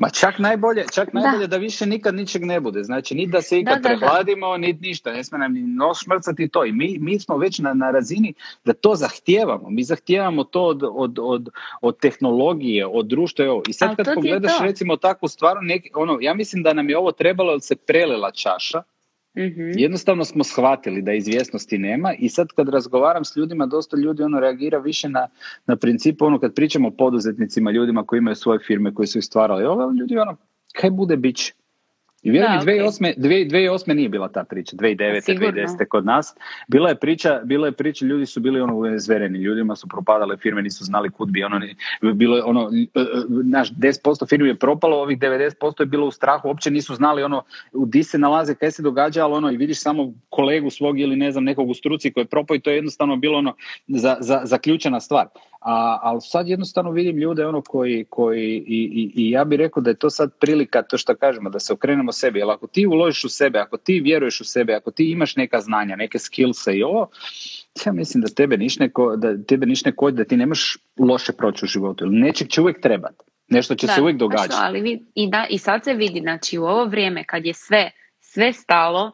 [0.00, 1.56] Ma čak najbolje, čak najbolje da.
[1.56, 2.82] više nikad ničeg ne bude.
[2.82, 5.12] Znači, ni da se ikad da, prehladimo, ni ništa.
[5.12, 6.64] Ne smije nam ni nos šmrcati to.
[6.64, 9.70] I mi, mi smo već na, na razini da to zahtijevamo.
[9.70, 11.48] Mi zahtijevamo to od, od, od,
[11.80, 13.44] od tehnologije, od društva.
[13.68, 17.12] I sad kad pogledaš recimo takvu stvar, neki, ono, ja mislim da nam je ovo
[17.12, 18.82] trebalo da se prelela čaša
[19.36, 24.22] mm Jednostavno smo shvatili da izvjesnosti nema i sad kad razgovaram s ljudima, dosta ljudi
[24.22, 25.28] ono reagira više na,
[25.66, 29.24] na principu ono kad pričamo o poduzetnicima, ljudima koji imaju svoje firme, koji su ih
[29.24, 30.36] stvarali, ovo ljudi ono,
[30.72, 31.52] kaj bude bić,
[32.22, 33.48] i vjerujem, da, 2008, okay.
[33.50, 33.94] 2008.
[33.94, 35.20] nije bila ta priča, 2009.
[35.20, 35.52] Sigurno.
[35.52, 35.86] 2010.
[35.88, 36.34] kod nas.
[36.68, 40.62] Bila je priča, bila je priča, ljudi su bili ono zvereni, ljudima su propadale firme,
[40.62, 41.60] nisu znali kud bi ono,
[42.14, 43.04] bilo ono, e, e,
[43.44, 47.42] naš 10% firmi je propalo, ovih 90% je bilo u strahu, uopće nisu znali ono,
[47.72, 51.32] di se nalaze, kaj se događa, ali ono, i vidiš samo kolegu svog ili ne
[51.32, 53.54] znam, nekog u struci koji je propao i to je jednostavno bilo ono,
[53.88, 55.26] za, za, zaključena stvar.
[55.60, 59.82] A, ali sad jednostavno vidim ljude ono koji, koji i, i, i ja bih rekao
[59.82, 62.86] da je to sad prilika, to što kažemo, da se okrenemo sebi, jer ako ti
[62.86, 66.76] uložiš u sebe, ako ti vjeruješ u sebe, ako ti imaš neka znanja, neke skillse
[66.76, 67.10] i ovo,
[67.86, 71.64] ja mislim da tebe niš neko, da tebe niš neko, da ti nemaš loše proći
[71.64, 73.24] u životu, ili nečeg će uvijek trebati.
[73.48, 74.54] Nešto će se uvijek događati.
[74.56, 77.90] ali vi, i, da, I sad se vidi, znači u ovo vrijeme kad je sve,
[78.20, 79.12] sve stalo,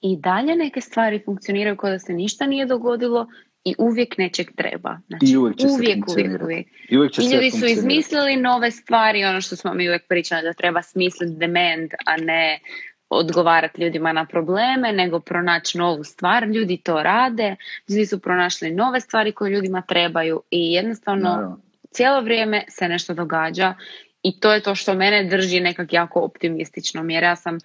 [0.00, 3.26] i dalje neke stvari funkcioniraju kao da se ništa nije dogodilo
[3.66, 4.98] i uvijek nečeg treba.
[5.08, 6.66] Znači, I uvijek, će uvijek, uvijek, uvijek.
[6.88, 10.52] I, uvijek I ljudi su izmislili nove stvari, ono što smo mi uvijek pričali, da
[10.52, 12.60] treba smisliti demand, a ne
[13.08, 16.48] odgovarati ljudima na probleme, nego pronaći novu stvar.
[16.48, 17.56] Ljudi to rade,
[17.88, 23.74] ljudi su pronašli nove stvari koje ljudima trebaju i jednostavno cijelo vrijeme se nešto događa
[24.22, 27.04] i to je to što mene drži nekak jako optimistično.
[27.08, 27.58] Jer ja sam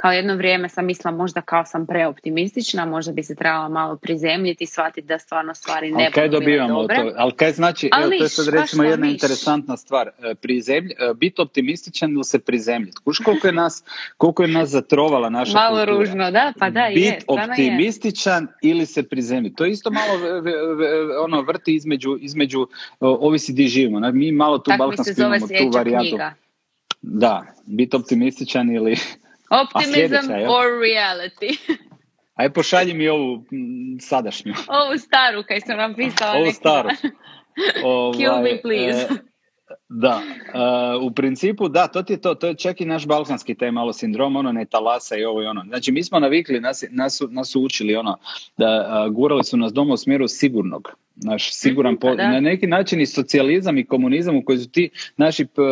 [0.00, 4.64] kao jedno vrijeme sam mislila možda kao sam preoptimistična, možda bi se trebala malo prizemljiti
[4.64, 6.96] i shvatiti da stvarno stvari ne budu dobivamo dobre.
[6.96, 7.12] To?
[7.16, 11.42] Ali kaj znači, evo, to je sad recimo jedna interesantna stvar, e, prizemlj, e, biti
[11.42, 12.96] optimističan ili se prizemljiti.
[13.04, 13.84] Kuš koliko je nas,
[14.16, 19.56] koliko je nas zatrovala naša Malo ružno, da, pa da, Biti optimističan ili se prizemljiti.
[19.56, 20.42] To je isto malo
[21.24, 22.68] ono vrti između, između
[23.00, 24.12] ovisi di živimo.
[24.12, 26.16] Mi malo tu balkanski imamo tu varijantu.
[27.02, 28.96] Da, biti optimističan ili
[29.50, 31.56] Optimism or reality.
[32.40, 33.44] Aj pošalji mi ovu
[34.00, 34.54] sadašnju.
[34.68, 36.38] Ovu staru kaj sam napisala.
[36.38, 36.88] Ovu staru.
[38.16, 39.08] Kill me ovaj, please.
[39.10, 39.18] E,
[39.88, 40.20] da,
[40.98, 43.70] uh, u principu da, to ti je to, to je čak i naš balkanski taj
[43.70, 45.64] malo sindrom, ono ne talasa i ovo i ono.
[45.68, 48.18] Znači mi smo navikli, nas, nas, nas su učili ono,
[48.56, 52.40] da uh, gurali su nas doma u smjeru sigurnog, naš siguran, mhm, po, pa na
[52.40, 55.68] neki način i socijalizam i komunizam u koji su ti naši p, uh,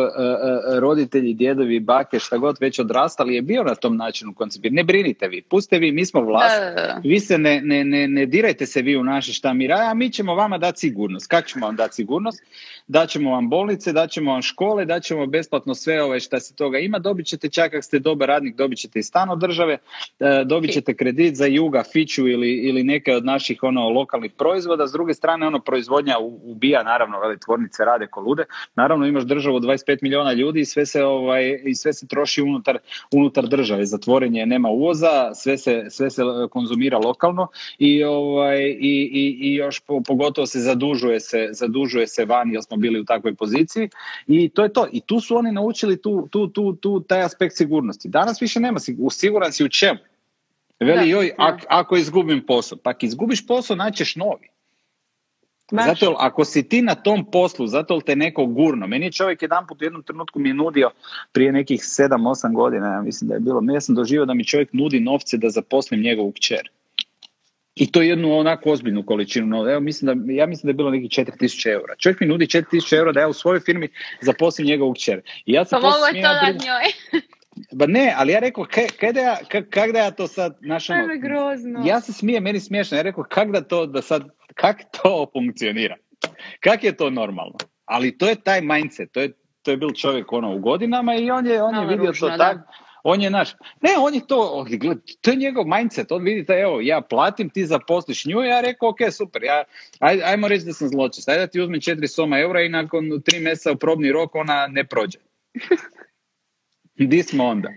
[0.79, 4.75] roditelji, djedovi, bake, šta god već odrastali je bio na tom načinu koncipiran.
[4.75, 6.61] Ne brinite vi, puste vi, mi smo vlast,
[7.03, 10.09] vi se ne, ne, ne, ne dirajte se vi u naše šta mi a mi
[10.09, 11.27] ćemo vama dati sigurnost.
[11.27, 12.43] Kako ćemo vam dati sigurnost?
[12.87, 17.25] Daćemo vam bolnice, daćemo vam škole, daćemo besplatno sve ove šta se toga ima, dobit
[17.25, 19.77] ćete čak ako ste dobar radnik, dobit ćete i stan od države,
[20.19, 24.87] e, dobit ćete kredit za Juga, Fiću ili, ili neke od naših ono lokalnih proizvoda,
[24.87, 29.97] s druge strane ono proizvodnja ubija, naravno, veli tvornice rade kolude, naravno imaš državu 25
[30.01, 32.77] milijuna ljudi i sve se, ovaj, i sve se troši unutar,
[33.11, 39.37] unutar države, zatvorenje nema uvoza, sve se, sve se konzumira lokalno i, ovaj, i, i,
[39.41, 43.89] i još pogotovo se zadužuje se, zadužuje se van jer smo bili u takvoj poziciji
[44.27, 44.87] i to je to.
[44.91, 48.09] I tu su oni naučili tu, tu, tu, tu taj aspekt sigurnosti.
[48.09, 48.79] Danas više nema
[49.11, 49.99] siguran si u čemu.
[50.79, 51.31] Veli, joj,
[51.67, 54.47] ako izgubim posao, pa ako izgubiš posao, naćeš novi.
[55.71, 58.87] Zato ako si ti na tom poslu, zato te neko gurno.
[58.87, 60.91] Meni je čovjek jedan put u jednom trenutku mi je nudio
[61.31, 63.61] prije nekih 7-8 godina, ja mislim da je bilo.
[63.73, 66.69] Ja sam doživio da mi čovjek nudi novce da zaposlim njegovu kćer.
[67.79, 69.67] I to jednu onako ozbiljnu količinu.
[69.67, 71.95] Evo, mislim da, ja mislim da je bilo nekih 4000 eura.
[71.95, 73.89] Čovjek mi nudi 4000 eura da ja u svojoj firmi
[74.21, 75.21] zaposlim njegovu kćer.
[75.45, 77.23] I ja pa mogu to da njoj.
[77.71, 78.65] Ba ne, ali ja rekao,
[78.99, 79.37] kaj, da ja,
[79.69, 80.99] kak, da ja to sad, znaš ono,
[81.85, 84.23] ja se smijem, meni smiješno, ja rekao, kak da to, da sad,
[84.55, 85.95] kak to funkcionira?
[86.59, 87.57] Kak je to normalno?
[87.85, 91.31] Ali to je taj mindset, to je, to je bil čovjek ono u godinama i
[91.31, 92.59] on je, on je vidio to tako
[93.09, 93.49] on je naš,
[93.81, 94.65] ne, on je to,
[95.21, 98.97] to je njegov mindset, on vidite, evo, ja platim, ti zaposliš nju, ja rekao, ok,
[99.11, 99.63] super, ja,
[99.99, 103.21] aj, ajmo reći da sam zločest, ajde da ti uzmem četiri soma eura i nakon
[103.25, 105.19] tri mjeseca u probni rok ona ne prođe.
[107.11, 107.69] Di smo onda?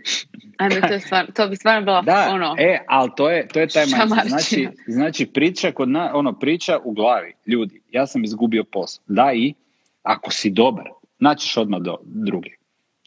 [0.58, 2.56] Ajme, to, je to bi stvarno bilo da, ono...
[2.58, 4.28] E, ali to je, to je taj mindset.
[4.28, 7.34] Znači, znači priča kod na, ono, priča u glavi.
[7.46, 9.04] Ljudi, ja sam izgubio posao.
[9.06, 9.54] Da i,
[10.02, 10.88] ako si dobar,
[11.18, 12.50] naćeš odmah do druge.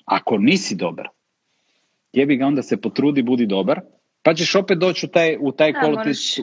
[0.06, 1.08] Ako nisi dobar,
[2.14, 3.80] jebi ga onda se potrudi, budi dobar,
[4.24, 5.74] pa ćeš opet doći u, taj, u, taj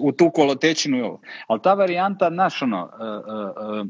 [0.00, 1.20] u tu kolotečinu i ovo.
[1.46, 3.86] Ali ta varijanta, naš ono, uh, uh,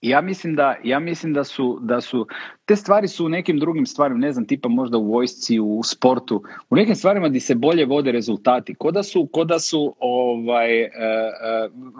[0.00, 2.26] ja mislim da, ja mislim da su, da su,
[2.64, 6.42] te stvari su u nekim drugim stvarima, ne znam, tipa možda u vojsci, u sportu,
[6.70, 8.74] u nekim stvarima gdje se bolje vode rezultati.
[8.74, 10.88] Koda su, koda su ovaj, uh,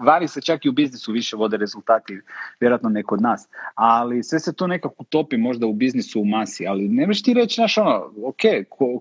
[0.05, 2.19] vani se čak i u biznisu više vode rezultati,
[2.59, 3.47] vjerojatno ne kod nas.
[3.75, 7.33] Ali sve se to nekako topi možda u biznisu u masi, ali ne možeš ti
[7.33, 8.41] reći, znaš ono, ok,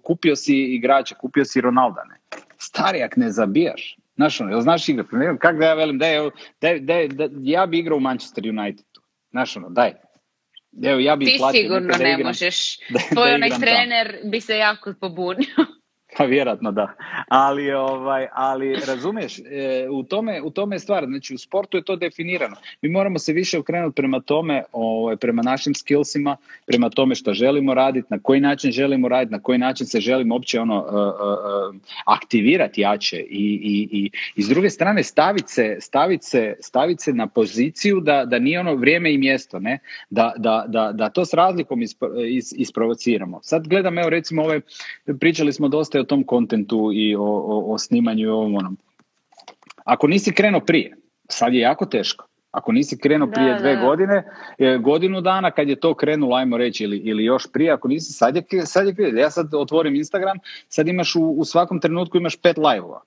[0.03, 2.17] kupio si igrača, kupio si Ronalda, ne?
[2.59, 5.07] stari, ak ne zabijaš, znaš ono, jel znaš igrat?
[5.41, 8.87] Kako da ja velim, daj, daj, daj, daj, ja bi igrao u Manchester United.
[9.31, 9.93] Znaš ono, daj,
[10.83, 12.77] Evo, ja bi Ti sigurno ne možeš.
[13.13, 15.57] Tvoj onaj trener bi se jako pobunio.
[16.17, 16.93] Pa vjerojatno da.
[17.29, 21.07] Ali, ovaj, ali razumiješ, e, u, tome, u tome je stvar.
[21.07, 22.57] Znači u sportu je to definirano.
[22.83, 27.75] Mi moramo se više okrenuti prema tome, ovaj, prema našim skillsima, prema tome što želimo
[27.75, 31.77] raditi, na koji način želimo raditi, na koji način se želimo uopće ono, uh, uh,
[32.05, 37.13] aktivirati jače i, i, i, i s druge strane staviti se, stavit se, stavit se
[37.13, 39.79] na poziciju da, da nije ono vrijeme i mjesto, ne?
[40.11, 41.81] Da, da, da, da to s razlikom
[42.57, 43.41] isprovociramo.
[43.43, 44.61] Sad gledam, evo recimo ove,
[45.21, 48.77] pričali smo dosta tom kontentu i o, o, o snimanju i ovom onom.
[49.85, 50.97] Ako nisi krenuo prije,
[51.29, 52.27] sad je jako teško.
[52.51, 54.25] Ako nisi krenuo prije da, dve godine,
[54.81, 58.37] godinu dana kad je to krenulo, ajmo reći, ili, ili još prije, ako nisi, sad
[58.37, 60.39] je, sad je Ja sad otvorim Instagram,
[60.69, 63.01] sad imaš u, u svakom trenutku imaš pet live-ova.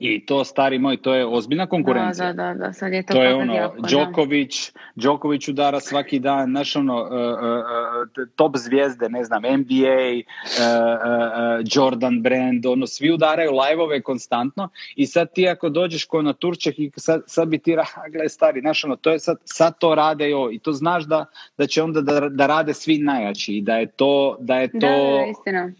[0.00, 2.32] I to, stari moj, to je ozbiljna konkurencija.
[2.32, 6.76] Da, da, da, sad je to, to je ono, Djokovic, Djokovic udara svaki dan, znaš
[6.76, 10.22] ono, uh, uh, top zvijezde, ne znam, NBA,
[10.58, 16.32] uh, Jordan Brand, ono, svi udaraju live konstantno i sad ti ako dođeš ko na
[16.32, 17.76] Turček i sad, sad bi ti,
[18.12, 21.24] gle, stari, znaš ono, to je sad, sad to rade jo, i to znaš da,
[21.58, 24.78] da će onda da, da rade svi najjači i da je to, da je to...
[24.78, 25.72] Da, istina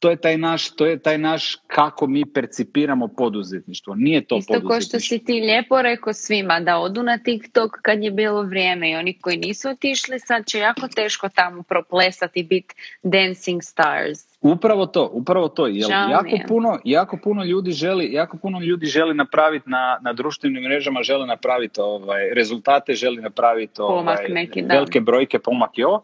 [0.00, 3.94] to je taj naš, to je taj naš kako mi percipiramo poduzetništvo.
[3.94, 8.02] Nije to Isto ko što si ti lijepo rekao svima da odu na TikTok kad
[8.02, 12.74] je bilo vrijeme i oni koji nisu otišli sad će jako teško tamo proplesati biti
[13.02, 14.30] dancing stars.
[14.40, 15.66] Upravo to, upravo to.
[15.66, 20.62] Jer jako puno, jako puno ljudi želi, jako puno ljudi želi napraviti na, na društvenim
[20.62, 26.02] mrežama, žele napraviti ovaj, rezultate, želi napraviti ovaj, neki, velike brojke, pomak i ovo,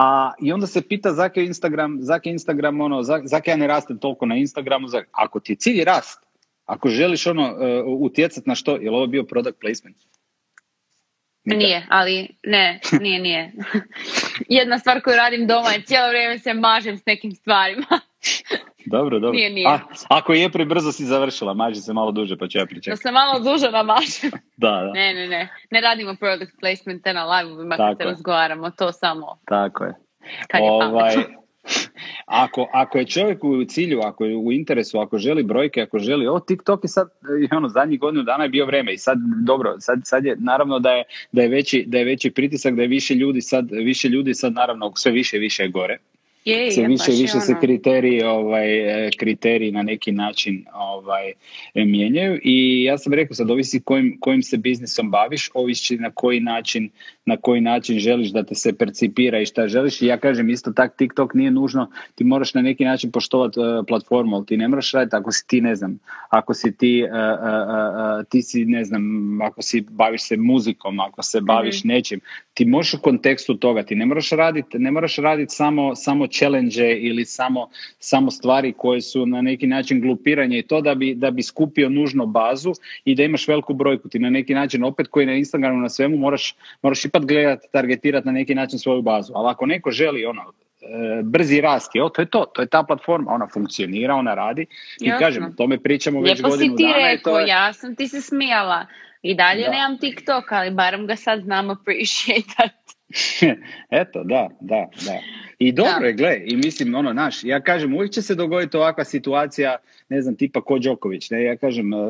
[0.00, 4.26] a, I onda se pita zake Instagram, zake Instagram, ono, zake ja ne rastem toliko
[4.26, 6.22] na Instagramu, zake, ako ti je cilj rast,
[6.66, 7.58] ako želiš ono uh,
[8.00, 9.96] utjecati na što, je li ovo bio product placement?
[11.44, 13.52] Nije, ali ne, nije, nije.
[14.58, 18.00] Jedna stvar koju radim doma je cijelo vrijeme se mažem s nekim stvarima.
[18.86, 19.36] Dobro, dobro.
[19.36, 19.68] Nije, nije.
[19.68, 22.90] A, ako je prebrzo si završila, maži se malo duže, pa ću ja pričekati.
[22.90, 24.30] Da se malo duže namažem.
[24.56, 24.92] da, da.
[24.92, 25.48] Ne, ne, ne.
[25.70, 29.38] Ne radimo product placement na live-ovima kad se razgovaramo, to samo.
[29.44, 29.94] Tako je.
[30.48, 31.14] Kad je ovaj,
[32.44, 36.26] ako, ako je čovjek u cilju, ako je u interesu, ako želi brojke, ako želi,
[36.26, 37.08] o TikTok je sad,
[37.56, 40.90] ono, zadnjih godinu dana je bio vreme i sad, dobro, sad, sad je, naravno da
[40.90, 44.34] je, da je, veći, da je veći pritisak, da je više ljudi sad, više ljudi
[44.34, 45.98] sad, naravno, sve više i više je gore.
[46.44, 47.40] Je, se više više ono.
[47.40, 51.28] se kriteriji ovaj e, kriteriji na neki način ovaj
[51.74, 52.40] e, mijenjaju.
[52.44, 56.90] I ja sam rekao sad ovisi kojim, kojim se biznisom baviš ovisi na koji način
[57.30, 60.02] na koji način želiš da te se percipira i šta želiš.
[60.02, 61.90] I ja kažem isto tak TikTok nije nužno.
[62.14, 65.46] Ti moraš na neki način poštovati uh, platformu ali ti ne moraš raditi ako si
[65.46, 65.98] ti ne znam
[66.28, 69.02] ako si ti uh, ti si ne znam
[69.42, 72.20] ako si baviš se muzikom ako se baviš mm nečim.
[72.54, 76.98] Ti možeš u kontekstu toga ti ne moraš raditi ne moraš raditi samo samo challenge
[76.98, 81.30] ili samo, samo stvari koje su na neki način glupiranje i to da bi, da
[81.30, 82.72] bi skupio nužno bazu
[83.04, 84.08] i da imaš veliku brojku.
[84.08, 88.26] Ti na neki način opet koji na Instagramu na svemu moraš, moraš ipak gledati, targetirati
[88.26, 89.32] na neki način svoju bazu.
[89.36, 92.82] Ali ako neko želi ono, e, brzi rast, jo, to je to, to je ta
[92.82, 94.66] platforma, ona funkcionira, ona radi
[95.00, 95.26] i Jasno.
[95.26, 96.96] kažem, tome pričamo već Lijepo godinu si ti dana.
[96.96, 98.86] Rekao, to ja sam ti se smijala.
[99.22, 99.70] I dalje da.
[99.70, 102.68] nemam TikTok, ali barem ga sad znam appreciate.
[104.02, 105.18] Eto, da, da, da.
[105.58, 109.04] I dobro je, gle, i mislim, ono, naš, ja kažem, uvijek će se dogoditi ovakva
[109.04, 109.76] situacija,
[110.08, 112.00] ne znam, tipa ko Đoković, ne, ja kažem, uh,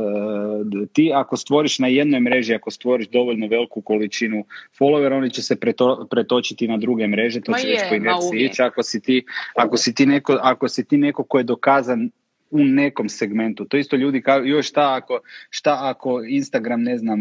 [0.93, 4.45] ti ako stvoriš na jednoj mreži, ako stvoriš dovoljno veliku količinu
[4.79, 8.63] followera, oni će se preto, pretočiti na druge mreže, to će već po inerciji ići,
[8.63, 12.11] ako si ti, ako si ti neko, ako si ti neko ko je dokazan
[12.51, 13.65] u nekom segmentu.
[13.65, 17.21] To isto ljudi kao, još šta ako, šta ako Instagram, ne znam,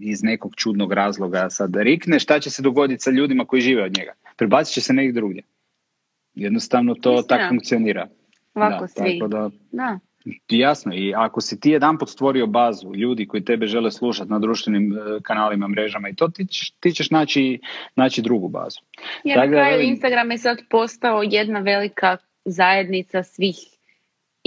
[0.00, 3.96] iz nekog čudnog razloga sad rikne, šta će se dogoditi sa ljudima koji žive od
[3.98, 4.12] njega?
[4.36, 5.42] Prebacit će se negdje drugdje.
[6.34, 8.08] Jednostavno to tako funkcionira.
[8.54, 9.18] Ovako da, svi.
[9.18, 9.98] Tako da, da.
[10.48, 14.92] Jasno, i ako si ti jedan stvorio bazu ljudi koji tebe žele slušati na društvenim
[14.92, 16.46] e, kanalima, mrežama i to, ti,
[16.80, 17.60] ti ćeš naći,
[17.96, 18.80] naći drugu bazu.
[19.24, 23.56] Jer na kraju Instagram je sad postao jedna velika zajednica svih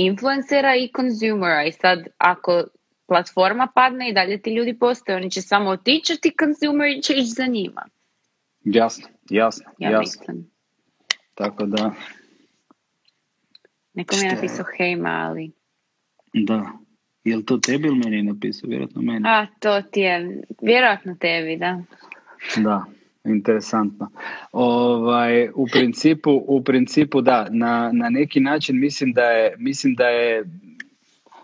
[0.05, 2.63] influencera i konzumera i sad ako
[3.07, 7.29] platforma padne i dalje ti ljudi postoje, oni će samo otići, ti konzumeri će ići
[7.29, 7.85] za njima.
[8.63, 9.99] Jasno, jasno, ja jasno.
[9.99, 10.51] Mislim.
[11.33, 11.91] Tako da...
[13.93, 15.51] Neko mi je napisao hejma, ali...
[16.33, 16.71] Da.
[17.23, 18.67] Je li to tebi ili meni napisao?
[18.67, 19.21] Vjerojatno meni.
[19.25, 20.41] A, to ti je.
[20.61, 21.81] Vjerojatno tebi, da.
[22.57, 22.85] Da.
[23.23, 24.09] Interesantno.
[24.51, 30.07] Ovaj, u, principu, u principu da, na, na neki način mislim da je, mislim da
[30.07, 30.43] je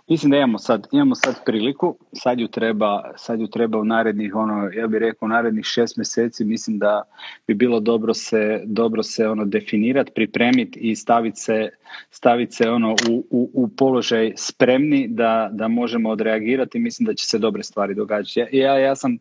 [0.09, 4.35] Mislim da imamo sad, imamo sad priliku, sad ju treba, sad ju treba u narednih,
[4.35, 7.03] ono, ja bih rekao u narednih šest mjeseci, mislim da
[7.47, 11.69] bi bilo dobro se, dobro se ono definirati, pripremiti i staviti se,
[12.11, 17.25] staviti se ono u, u, u, položaj spremni da, da možemo odreagirati, mislim da će
[17.25, 18.57] se dobre stvari događati.
[18.57, 19.17] Ja, ja, sam,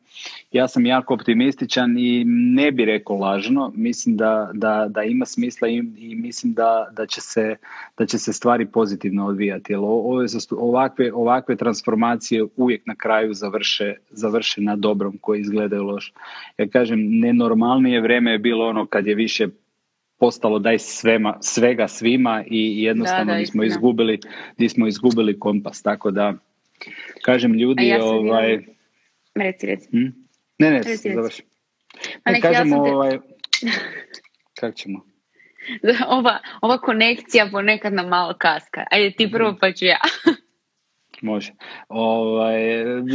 [0.53, 5.68] ja sam jako optimističan i ne bi rekao lažno, mislim da, da, da ima smisla
[5.68, 7.57] i, i mislim da, da, će se,
[7.99, 9.72] da će se stvari pozitivno odvijati.
[9.72, 16.12] Jer ovo, ovakve, ovakve transformacije uvijek na kraju završe, završe na dobrom koji izgledaju loš.
[16.59, 19.47] Ja kažem, nenormalnije vrijeme je bilo ono kad je više
[20.19, 24.19] postalo daj svema, svega svima i jednostavno da, smo izgubili,
[24.69, 25.83] smo izgubili kompas.
[25.83, 26.35] Tako da,
[27.25, 28.59] kažem ljudi, ja ovaj...
[29.35, 29.89] Reci, reci.
[29.91, 30.07] Hm?
[30.59, 30.83] Ne, ne,
[31.15, 31.43] završi.
[32.25, 33.19] Pa ne, kažem, ja ovaj...
[34.61, 35.01] Kako ćemo?
[36.09, 38.85] ova, ova konekcija ponekad nam malo kaska.
[38.91, 39.59] Ajde ti prvo mhm.
[39.61, 39.99] pa ću ja.
[41.22, 41.52] Može.
[41.88, 42.61] Ovaj,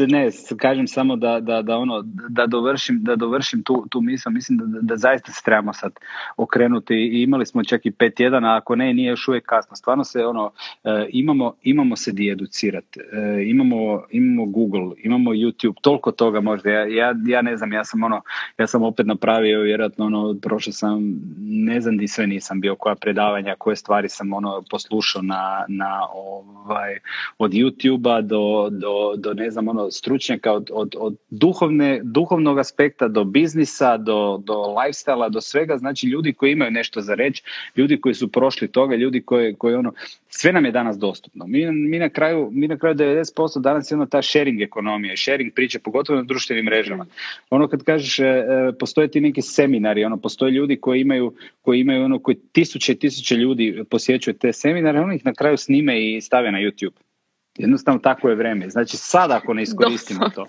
[0.07, 4.31] ne, kažem samo da, da, da, ono, da dovršim, da dovršim tu, tu misao.
[4.31, 5.91] Mislim da, da zaista se trebamo sad
[6.37, 9.75] okrenuti i imali smo čak i pet tjedana, ako ne, nije još uvijek kasno.
[9.75, 10.51] Stvarno se ono,
[10.83, 12.99] e, imamo, imamo se di educirati.
[12.99, 16.69] E, imamo, imamo Google, imamo YouTube, toliko toga možda.
[16.69, 18.21] Ja, ja, ja ne znam, ja sam ono,
[18.57, 22.95] ja sam opet napravio vjerojatno ono, prošao sam, ne znam di sve nisam bio, koja
[22.95, 26.97] predavanja, koje stvari sam ono poslušao na, na ovaj,
[27.37, 32.60] od YouTube youtube do, do, do ne znam ono stručnjaka od, od, od duhovne, duhovnog
[32.60, 37.43] aspekta do biznisa, do, do lifestyle do svega, znači ljudi koji imaju nešto za reći,
[37.75, 39.93] ljudi koji su prošli toga, ljudi koji, koji ono,
[40.30, 41.47] sve nam je danas dostupno.
[41.47, 45.54] Mi, mi na kraju, mi na kraju 90% danas je ono ta sharing ekonomija, sharing
[45.54, 47.06] priče, pogotovo na društvenim mrežama.
[47.49, 48.43] Ono kad kažeš, e, e,
[48.80, 52.99] postoje ti neki seminari, ono, postoje ljudi koji imaju, koji imaju ono, koji tisuće i
[52.99, 57.11] tisuće ljudi posjećuju te seminare, oni ih na kraju snime i stave na YouTube.
[57.57, 58.69] Jednostavno tako je vreme.
[58.69, 60.45] Znači sad ako ne iskoristimo to.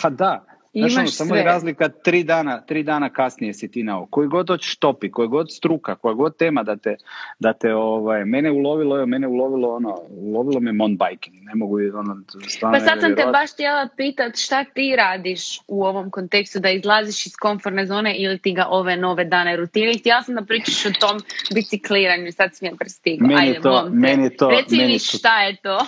[0.00, 3.96] Ha da, Znaš, ono, samo je razlika tri dana, tri dana kasnije si ti na
[3.96, 4.06] ovo.
[4.06, 6.96] Koji god hoćeš topi, koji god struka, koja god tema da te,
[7.38, 11.36] da te ovaj, mene ulovilo, je, mene ulovilo ono, ulovilo me mountain biking.
[11.42, 12.16] Ne mogu ono,
[12.60, 17.26] Pa sad sam te baš htjela pitat šta ti radiš u ovom kontekstu, da izlaziš
[17.26, 19.98] iz komfortne zone ili ti ga ove nove dane rutine.
[19.98, 21.20] Htjela sam da pričaš o tom
[21.54, 23.28] bicikliranju, sad si mi prestigao.
[23.28, 25.78] Meni Ajde, to, meni to, Reci mi šta je to?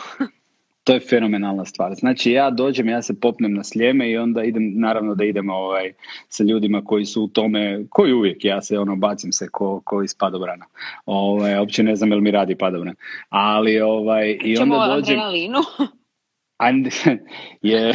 [0.85, 1.95] To je fenomenalna stvar.
[1.95, 5.93] Znači ja dođem, ja se popnem na sljeme i onda idem, naravno da idemo ovaj,
[6.29, 10.03] sa ljudima koji su u tome, koji uvijek, ja se ono bacim se ko, ko
[10.03, 10.67] iz padobrana.
[11.07, 12.95] Ovaj, uopće ne znam jel mi radi padobran.
[13.29, 15.21] Ali ovaj, i onda dođem...
[16.57, 16.87] And,
[17.63, 17.93] je,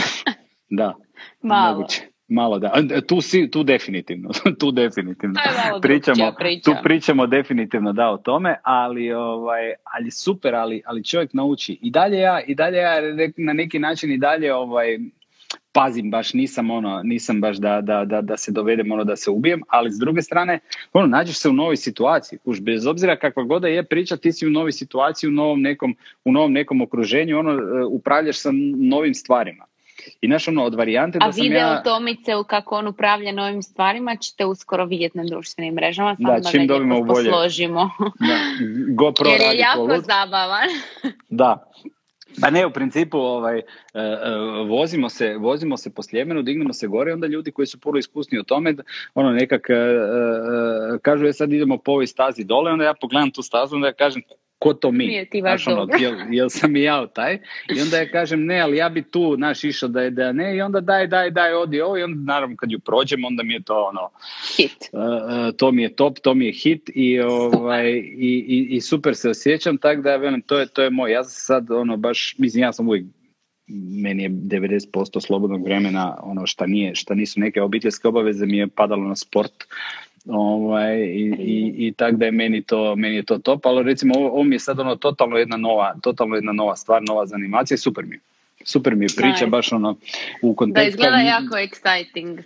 [0.69, 0.95] da.
[1.41, 1.77] Malo.
[1.77, 2.08] Moguće.
[2.29, 2.71] Malo da,
[3.07, 5.39] tu, si, tu definitivno, tu definitivno.
[5.81, 6.31] Pričamo,
[6.63, 11.79] tu pričamo definitivno da o tome, ali, ovaj, ali super, ali, ali čovjek nauči.
[11.81, 12.95] I dalje ja, i dalje ja
[13.37, 14.97] na neki način i dalje ovaj,
[15.71, 19.29] pazim baš, nisam ono, nisam baš da, da, da, da se dovedem ono da se
[19.29, 20.59] ubijem, ali s druge strane,
[20.93, 24.47] ono, nađeš se u novoj situaciji, už bez obzira kakva god je priča, ti si
[24.47, 29.13] u novoj situaciji, u novom nekom, u novom nekom okruženju, ono, e, upravljaš sa novim
[29.13, 29.65] stvarima.
[30.21, 31.67] I znaš ono, od varijante da sam ja...
[31.67, 36.39] A video Tomice kako on upravlja novim stvarima ćete uskoro vidjeti na društvenim mrežama, samo
[36.39, 37.89] da, čim da dobimo posložimo.
[37.99, 38.37] Da.
[38.93, 40.69] GoPro Jer je jako zabavan.
[41.29, 41.69] Da,
[42.41, 44.05] pa ne, u principu ovaj, e, e,
[44.67, 48.39] vozimo, se, vozimo se po Sljemenu, dignemo se gore, onda ljudi koji su puno iskusni
[48.39, 48.75] o tome,
[49.13, 53.41] ono nekak uh, kažu, je sad idemo po ovoj stazi dole, onda ja pogledam tu
[53.41, 54.21] stazu, onda ja kažem,
[54.59, 55.07] ko to mi?
[55.07, 57.39] Nije ti vaš ono, jel, jel, sam i ja taj?
[57.75, 60.57] I onda ja kažem ne, ali ja bi tu, naš išao da je da ne.
[60.57, 61.97] I onda daj, daj, daj, odi ovo.
[61.97, 64.09] I onda naravno kad ju prođem onda mi je to ono...
[64.57, 64.89] Hit.
[64.91, 66.89] Uh, to mi je top, to mi je hit.
[66.95, 70.89] I, ovaj, i, i, i, super se osjećam, tako da velim, to je, to je
[70.89, 73.05] moj, ja sad ono baš, mislim ja sam uvijek
[74.03, 78.67] meni je 90% slobodnog vremena ono šta nije, šta nisu neke obiteljske obaveze mi je
[78.67, 79.53] padalo na sport
[80.27, 84.15] Ovaj, i, i, i tak da je meni to, meni je to top, ali recimo
[84.15, 87.77] ovo, ovo mi je sad ono totalno jedna nova, totalno jedna nova stvar, nova zanimacija,
[87.77, 88.19] super mi
[88.63, 89.95] Super mi je priča, baš ono
[90.41, 90.83] u kontekstu.
[90.83, 92.41] Da izgleda jako exciting.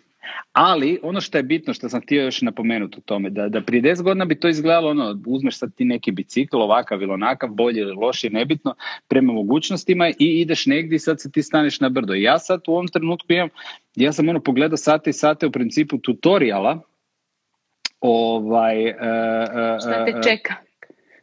[0.54, 3.82] Ali ono što je bitno, što sam htio još napomenuti u tome, da, da prije
[3.82, 7.80] 10 godina bi to izgledalo, ono, uzmeš sad ti neki bicikl, ovakav ili onakav, bolji
[7.80, 8.76] ili loši, nebitno,
[9.08, 12.14] prema mogućnostima i ideš negdje i sad se ti staneš na brdo.
[12.14, 13.50] I ja sad u ovom trenutku imam,
[13.96, 16.82] ja sam ono pogledao sate i sate u principu tutoriala,
[18.04, 18.96] Ovaj, uh,
[19.80, 20.54] Šta te čeka?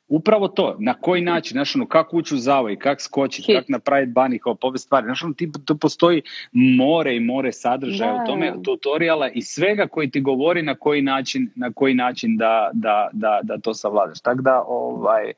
[0.09, 4.13] Upravo to, na koji način, znaš ono, kako ući u zavoj, kako skočiti, kako napraviti
[4.13, 6.23] bunny hop, ove stvari, znaš ono, ti, to postoji
[6.53, 11.51] more i more sadržaja u tome, tutoriala i svega koji ti govori na koji način,
[11.55, 14.21] na koji način da, da, da, da to savladaš.
[14.21, 15.33] Tako da, ovaj,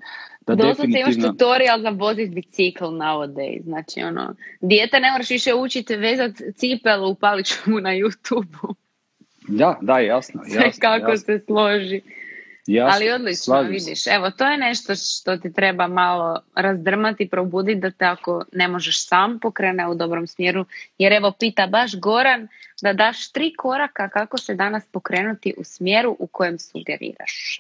[0.46, 3.62] da Doslovce imaš tutorial za vozit bicikl nowadays.
[3.64, 8.74] Znači, ono, dijete ne moraš više učiti vezat cipelu, upalit ću mu na youtube
[9.48, 10.42] Da, da, jasno.
[10.54, 11.16] jasno kako jasno.
[11.16, 12.00] se složi.
[12.66, 14.06] Jasno, Ali odlično, vidiš.
[14.06, 19.08] Evo, to je nešto što ti treba malo razdrmati, probuditi da te ako ne možeš
[19.08, 20.64] sam pokrene u dobrom smjeru.
[20.98, 22.48] Jer evo, pita baš Goran
[22.82, 27.58] da daš tri koraka kako se danas pokrenuti u smjeru u kojem sugeriraš.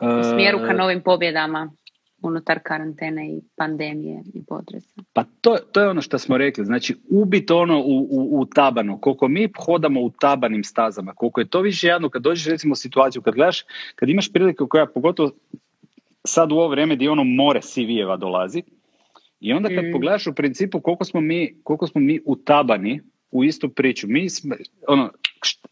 [0.00, 1.70] U smjeru ka e, novim pobjedama
[2.26, 5.02] unutar karantene i pandemije i potresa.
[5.12, 8.98] Pa to, to je ono što smo rekli, znači ubiti ono u, u, u tabanu,
[9.00, 12.76] koliko mi hodamo u tabanim stazama, koliko je to više jedno, kad dođeš recimo u
[12.76, 13.64] situaciju, kad gledaš,
[13.94, 15.30] kad imaš priliku koja pogotovo
[16.24, 18.62] sad u ovo vrijeme gdje ono more CV-eva dolazi,
[19.40, 19.92] i onda kad mm.
[19.92, 23.00] pogledaš u principu koliko smo mi, koliko smo mi utabani
[23.30, 24.54] u istu priču, mi smo,
[24.88, 25.10] ono,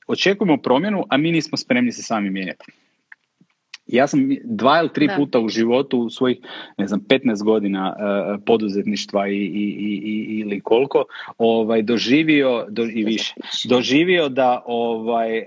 [0.07, 2.65] očekujemo promjenu, a mi nismo spremni se sami mijenjati.
[3.93, 6.39] Ja sam dva ili tri puta u životu u svojih,
[6.79, 11.05] ne znam, 15 godina uh, poduzetništva i, i, i, ili koliko,
[11.39, 13.35] ovaj, doživio, do, i više,
[13.65, 15.45] doživio da ovaj, uh,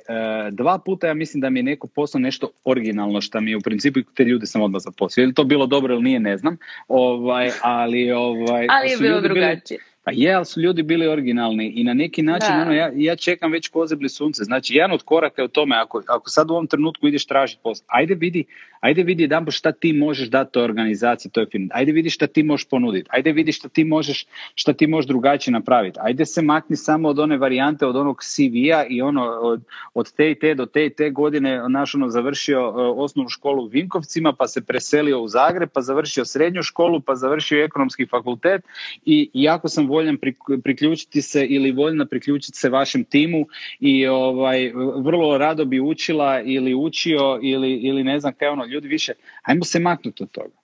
[0.51, 3.61] dva puta ja mislim da mi je neko poslao nešto originalno što mi je u
[3.61, 5.23] principu te ljude sam odmah zaposlio.
[5.23, 9.21] Je li to bilo dobro ili nije, ne znam, ovaj, ali, ovaj, ali je bilo
[9.21, 9.94] drugačije.
[10.05, 13.51] Pa je, ali su ljudi bili originalni i na neki način, ono, ja, ja čekam
[13.51, 14.43] već kozebli sunce.
[14.43, 17.59] Znači, jedan od koraka je u tome, ako, ako sad u ovom trenutku ideš tražiti
[17.63, 18.45] posao, ajde vidi,
[18.79, 21.69] ajde vidi jedan šta ti možeš dati toj organizaciji, toj firmi.
[21.71, 23.09] Ajde vidi šta ti možeš ponuditi.
[23.11, 24.25] Ajde vidi šta ti možeš,
[24.55, 25.99] šta ti možeš drugačije napraviti.
[26.01, 29.61] Ajde se makni samo od one varijante, od onog CV-a i ono, od,
[29.93, 33.63] od te i te do te i te godine, naš ono, završio uh, osnovnu školu
[33.63, 38.61] u Vinkovcima, pa se preselio u Zagreb, pa završio srednju školu, pa završio ekonomski fakultet
[39.05, 40.17] i jako sam voljan
[40.63, 43.45] priključiti se ili voljna priključiti se vašem timu
[43.79, 44.71] i ovaj
[45.03, 49.63] vrlo rado bi učila ili učio ili, ili ne znam kaj ono ljudi više ajmo
[49.63, 50.55] se maknuti od toga.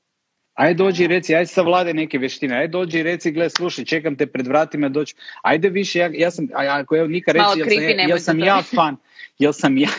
[0.53, 3.85] Ajde dođi i reci, ajde sa vlade neke vještine, ajde dođi i reci, gle, slušaj,
[3.85, 7.67] čekam te pred vratima doći, ajde više, ja, ja sam, ako evo Nika reći, jel
[7.69, 8.97] sam, ja, jel sam ja fan,
[9.39, 9.89] jel sam ja,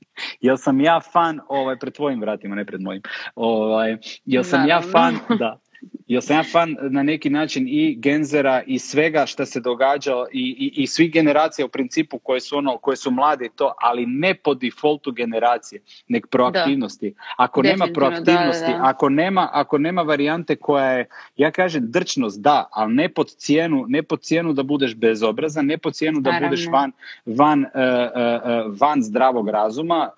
[0.46, 3.02] jel sam ja fan, ovaj, pred tvojim vratima, ne pred mojim,
[3.34, 5.58] ovaj, jel sam ja fan, da,
[6.06, 10.72] jer sam ja fan na neki način i Genzera i svega što se događa i,
[10.76, 14.06] i, i svih generacija u principu koje su ono koje su mlade i to, ali
[14.06, 17.14] ne po defaultu generacije, nek proaktivnosti.
[17.36, 21.06] Ako nema proaktivnosti, ako nema ako nema varijante koja je
[21.36, 25.78] ja kažem drčnost da, ali ne pod cijenu, ne pod cijenu da budeš bezobrazan, ne
[25.78, 26.92] pod cijenu da budeš van
[27.26, 30.10] van, uh, uh, van zdravog razuma,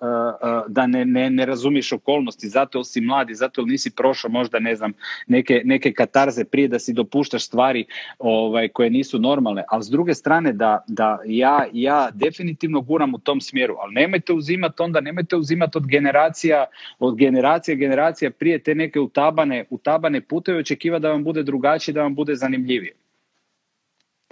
[0.67, 4.93] da ne, ne, ne razumiješ okolnosti, zato si mladi, zato nisi prošao možda ne znam
[5.27, 7.85] neke, neke neke katarze prije da si dopuštaš stvari
[8.19, 13.19] ovaj, koje nisu normalne, ali s druge strane da, da ja, ja definitivno guram u
[13.19, 16.65] tom smjeru, ali nemojte uzimati onda, nemojte uzimati od generacija,
[16.99, 22.01] od generacija, generacija prije te neke utabane, utabane puteve očekiva da vam bude drugačije, da
[22.01, 22.93] vam bude zanimljivije.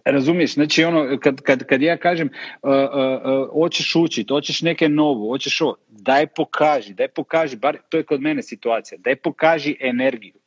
[0.06, 4.90] Razumiješ, znači ono, kad, kad, kad ja kažem uh, uh, uh, hoćeš učiti, hoćeš neke
[4.90, 9.76] novo, hoćeš ovo, daj pokaži, daj pokaži, bar to je kod mene situacija, daj pokaži
[9.80, 10.42] energiju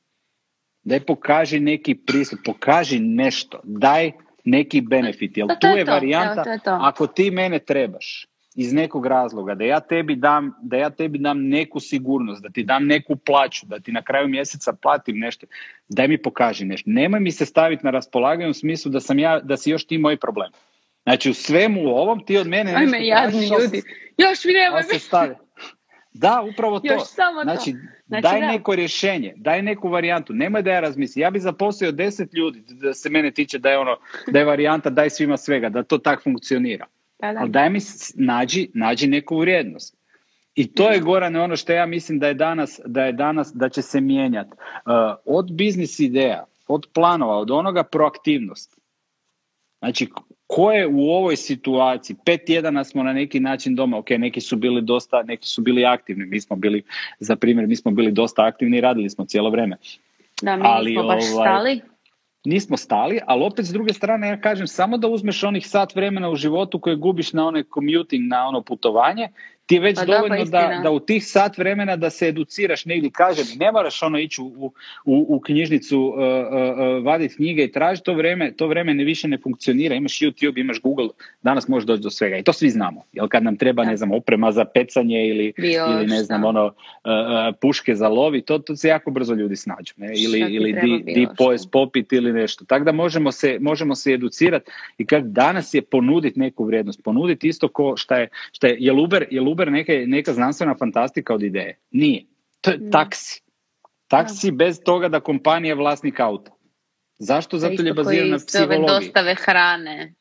[0.85, 4.13] daj pokaži neki pristup, pokaži nešto, daj
[4.45, 9.81] neki benefit, jer tu je, varijanta, ako ti mene trebaš iz nekog razloga, da ja
[9.81, 13.93] tebi dam, da ja tebi dam neku sigurnost, da ti dam neku plaću, da ti
[13.93, 15.47] na kraju mjeseca platim nešto,
[15.89, 16.91] daj mi pokaži nešto.
[16.91, 19.99] Nemoj mi se staviti na raspolaganje u smislu da sam ja, da si još ti
[19.99, 20.51] moj problem.
[21.03, 23.83] Znači u svemu ovom ti od mene nešto Ajme, jadni ljudi.
[24.19, 24.99] Još mi nemoj se
[26.15, 26.93] Da, upravo to.
[26.93, 27.79] Još samo znači, to.
[28.07, 30.33] Znači, daj neko rješenje, daj neku varijantu.
[30.33, 31.23] Nemoj da ja razmislim.
[31.23, 33.97] Ja bi zaposlio deset ljudi da se mene tiče da je ono,
[34.27, 36.87] da je varijanta daj svima svega, da to tak funkcionira.
[37.21, 37.41] Da, da.
[37.41, 37.79] Ali daj mi
[38.15, 39.97] nađi, nađi neku vrijednost.
[40.55, 43.69] I to je Gorane ono što ja mislim da je danas, da je danas, da
[43.69, 44.51] će se mijenjati.
[44.51, 44.93] Uh,
[45.25, 48.79] od biznis ideja, od planova, od onoga proaktivnost.
[49.79, 50.09] Znači,
[50.55, 54.57] ko je u ovoj situaciji, pet tjedana smo na neki način doma, ok, neki su
[54.57, 56.83] bili dosta, neki su bili aktivni, mi smo bili,
[57.19, 59.77] za primjer, mi smo bili dosta aktivni i radili smo cijelo vrijeme.
[60.43, 61.81] Da, mi ali, nismo baš ovaj, stali.
[62.45, 66.31] Nismo stali, ali opet s druge strane ja kažem samo da uzmeš onih sat vremena
[66.31, 69.29] u životu koje gubiš na onaj commuting, na ono putovanje,
[69.67, 73.11] ti je već pa dovoljno da, da, u tih sat vremena da se educiraš negdje,
[73.11, 74.73] kažem, ne moraš ono ići u,
[75.05, 79.05] u, u knjižnicu, uh, uh, uh, vaditi knjige i tražiti, to vreme, to vreme ne
[79.05, 81.09] više ne funkcionira, imaš YouTube, imaš Google,
[81.43, 84.13] danas možeš doći do svega i to svi znamo, jel kad nam treba, ne znam,
[84.13, 86.75] oprema za pecanje ili, ili ne znam, ono,
[87.61, 90.13] puške za lovi, to, to se jako brzo ljudi snađu, ne?
[90.17, 94.71] ili, ili di, di pojest popit ili nešto, tako da možemo se, možemo se educirati
[94.99, 99.01] i kad danas je ponuditi neku vrijednost, ponuditi isto ko šta je, šta je, jel
[99.01, 101.79] Uber, jel Uber neka, neka znanstvena fantastika od ideje?
[101.91, 102.25] Nije.
[102.61, 103.43] To je taksi.
[104.09, 106.51] Taksi bez toga da kompanija je vlasnik auta.
[107.19, 107.59] Zašto?
[107.59, 108.87] Zato je baziran na psihologiji.
[108.89, 110.15] dostave hrane.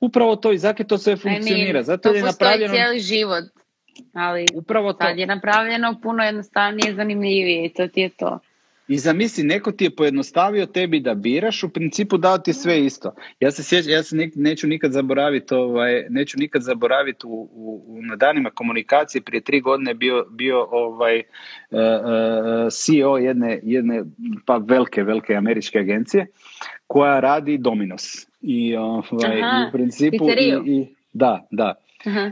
[0.00, 1.82] Upravo to i zato to sve funkcionira.
[1.82, 2.74] Zato to je napravljeno...
[2.74, 3.44] cijeli život.
[4.12, 4.98] Ali Upravo to.
[5.04, 8.38] sad je napravljeno puno jednostavnije i zanimljivije i to ti je to.
[8.88, 13.14] I zamisli, neko ti je pojednostavio tebi da biraš, u principu dao ti sve isto.
[13.40, 18.16] Ja se sjećam, ja se neću nikad zaboraviti, ovaj, neću nikad zaboraviti u, u, na
[18.16, 24.04] danima komunikacije prije tri godine bio, bio ovaj uh, uh, CEO jedne, jedne
[24.46, 26.26] pa velike, velike američke agencije
[26.86, 28.26] koja radi Dominos.
[28.40, 31.74] I, ovaj, i u principu i, i, da, da.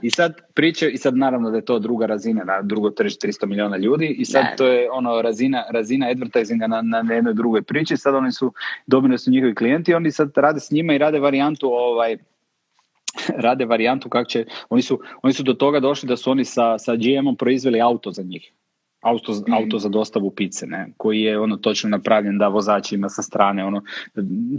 [0.03, 3.47] I sad priče, i sad naravno da je to druga razina, na drugo tržište 300
[3.47, 7.97] milijuna ljudi i sad to je ono razina, razina advertisinga na, na jednoj drugoj priči,
[7.97, 8.53] sad oni su,
[8.87, 12.17] dobili su njihovi klijenti, oni sad rade s njima i rade varijantu ovaj,
[13.47, 16.79] rade varijantu kako će, oni su, oni su do toga došli da su oni sa,
[16.79, 18.53] sa GM-om proizveli auto za njih
[19.03, 23.09] auto, mm auto za dostavu pice, ne, koji je ono točno napravljen da vozač ima
[23.09, 23.83] sa strane, ono,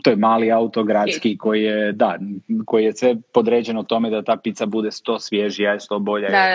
[0.03, 2.19] to je mali auto gradski koji je, da,
[2.65, 6.29] koji je sve podređeno tome da ta pizza bude sto svježija sto bolja.
[6.29, 6.45] Da,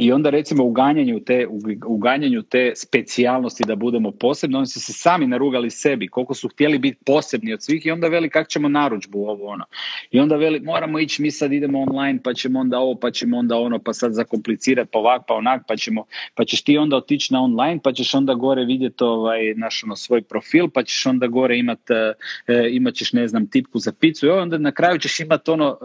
[0.00, 1.46] I onda recimo u ganjanju te,
[1.86, 6.48] u ganjanju te specijalnosti da budemo posebni, oni su se sami narugali sebi, koliko su
[6.48, 9.64] htjeli biti posebni od svih i onda veli kako ćemo naručbu ovo ono.
[10.10, 13.38] I onda veli moramo ići, mi sad idemo online, pa ćemo onda ovo, pa ćemo
[13.38, 16.04] onda ono, pa sad zakomplicirati, pa ovak, pa onak, pa ćemo,
[16.34, 19.96] pa ćeš ti onda otići na online, pa ćeš onda gore vidjeti ovaj, naš ono,
[19.96, 22.12] svoj profil, pa ćeš onda gore imat, e,
[22.46, 25.78] e, imat ćeš, ne znam, tipku za picu i onda na kraju ćeš imati ono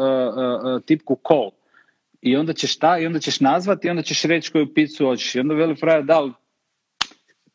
[0.78, 1.50] e, tipku call
[2.24, 5.36] i onda ćeš ta, i onda ćeš nazvati i onda ćeš reći koju picu hoćeš.
[5.36, 6.30] I onda veli frajer, da,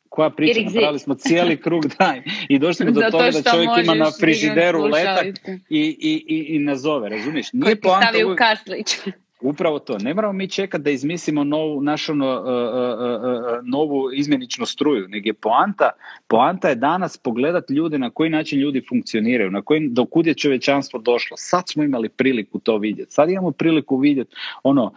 [0.09, 2.15] koja priča, napravili smo cijeli krug, da,
[2.49, 5.39] i došli smo do toga da čovjek ima na frižideru letak
[5.69, 7.53] i, i, i, i nazove, razumiješ?
[7.53, 8.97] Nije Koji stavi u kaslić.
[9.43, 9.99] Upravo to.
[9.99, 15.29] Ne moramo mi čekati da izmislimo novu, našu uh, uh, uh, novu izmjeničnu struju, nego
[15.29, 15.91] je poanta,
[16.27, 20.35] poanta je danas pogledati ljude na koji način ljudi funkcioniraju, na koji, do kud je
[20.35, 21.37] čovječanstvo došlo.
[21.37, 23.13] Sad smo imali priliku to vidjeti.
[23.13, 24.93] Sad imamo priliku vidjeti ono,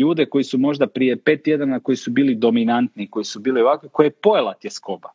[0.00, 3.88] ljude koji su možda prije pet tjedana koji su bili dominantni, koji su bili ovakvi,
[3.92, 5.08] koje je pojela tjeskoba.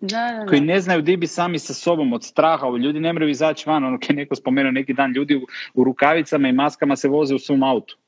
[0.00, 3.30] Da, da, koji ne znaju di bi sami sa sobom od straha, ljudi ne moraju
[3.30, 7.08] izaći van, ono kad neko spomenuo neki dan, ljudi u, u rukavicama i maskama se
[7.08, 7.98] voze u svom autu.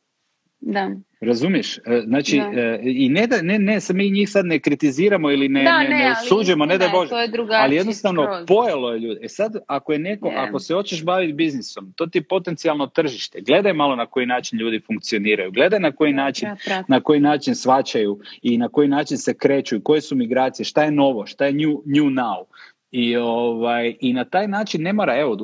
[0.63, 0.91] Da.
[1.21, 1.79] Razumiješ?
[1.79, 5.63] E, znači, e, i ne da, ne, ne, mi njih sad ne kritiziramo ili ne,
[5.63, 7.15] ne, ne, ne osuđujemo, ne da Bože,
[7.51, 8.47] ali jednostavno skroz.
[8.47, 9.21] pojelo je ljudi.
[9.25, 13.41] E sad, ako je neko, ako se hoćeš baviti biznisom, to ti je potencijalno tržište.
[13.41, 16.49] Gledaj malo na koji način ljudi funkcioniraju, gledaj na koji način,
[16.89, 20.91] na koji način svačaju i na koji način se kreću, koje su migracije, šta je
[20.91, 22.45] novo, šta je new, new now.
[22.93, 25.37] I, ovaj, I na taj način ne mora, evo,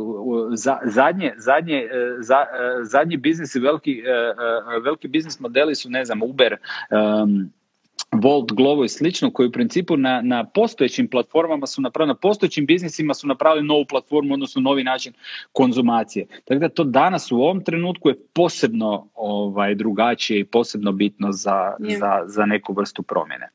[0.55, 1.88] za, zadnje, zadnje, e,
[2.20, 4.34] za, e, zadnji biznis i veliki, e,
[4.84, 6.57] veliki biznis modeli su, ne znam, Uber,
[6.90, 7.51] um,
[8.12, 12.66] Volt, Glovo i slično, koji u principu na, na postojećim platformama su napravili, na postojećim
[12.66, 15.12] biznisima su napravili novu platformu, odnosno novi način
[15.53, 16.26] konzumacije.
[16.44, 21.74] Tako da to danas u ovom trenutku je posebno ovaj, drugačije i posebno bitno za,
[21.78, 23.49] za, za neku vrstu promjene.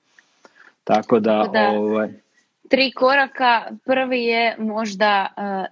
[0.83, 1.69] Tako da, da.
[1.69, 2.09] Ovaj,
[2.70, 3.72] tri koraka.
[3.86, 5.66] Prvi je možda uh,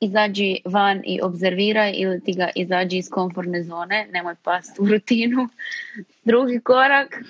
[0.00, 5.48] izađi van i obzerviraj ili ti ga izađi iz komfortne zone, nemoj past u rutinu.
[6.24, 7.22] Drugi korak,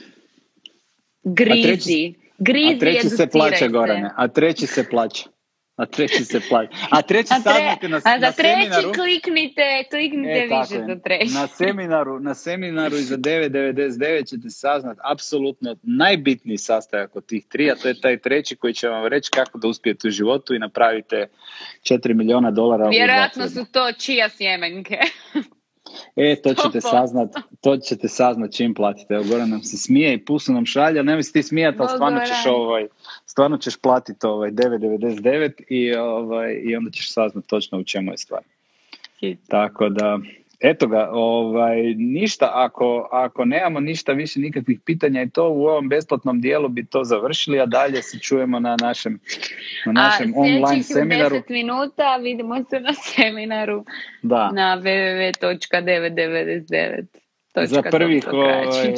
[1.23, 2.15] grizi.
[2.39, 5.36] Grizi a treći se plaća, Gorane, a treći se plaća.
[5.77, 6.73] A treći se plaća.
[6.91, 11.35] A treći a tre, na, a za treći seminaru, kliknite, kliknite e, više za treći.
[11.35, 17.75] Na seminaru, na seminaru iza 9.99 ćete saznat apsolutno najbitniji sastojak od tih tri, a
[17.75, 21.27] to je taj treći koji će vam reći kako da uspijete u životu i napravite
[21.83, 22.89] 4 milijuna dolara.
[22.89, 24.99] Vjerojatno su to čija sjemenke.
[26.17, 29.15] E, to ćete saznat, to ćete saznat čim platite.
[29.15, 32.21] Evo, Goran nam se smije i pusu nam šalja, nemoj se ti smijati, ali stvarno
[32.21, 32.87] ćeš, ovaj,
[33.27, 38.19] stvarno ćeš platiti ovaj 9,99 i, ovaj, i onda ćeš saznat točno u čemu je
[38.19, 38.43] stvar.
[39.49, 40.19] Tako da,
[40.61, 45.89] Eto ga, ovaj, ništa, ako, ako nemamo ništa više nikakvih pitanja i to u ovom
[45.89, 49.19] besplatnom dijelu bi to završili, a dalje se čujemo na našem,
[49.87, 51.37] na našem a, online seminaru.
[51.37, 53.85] 10 minuta vidimo se na seminaru
[54.23, 54.51] da.
[54.51, 57.05] na www.999.
[57.67, 58.95] za prvih, ovaj,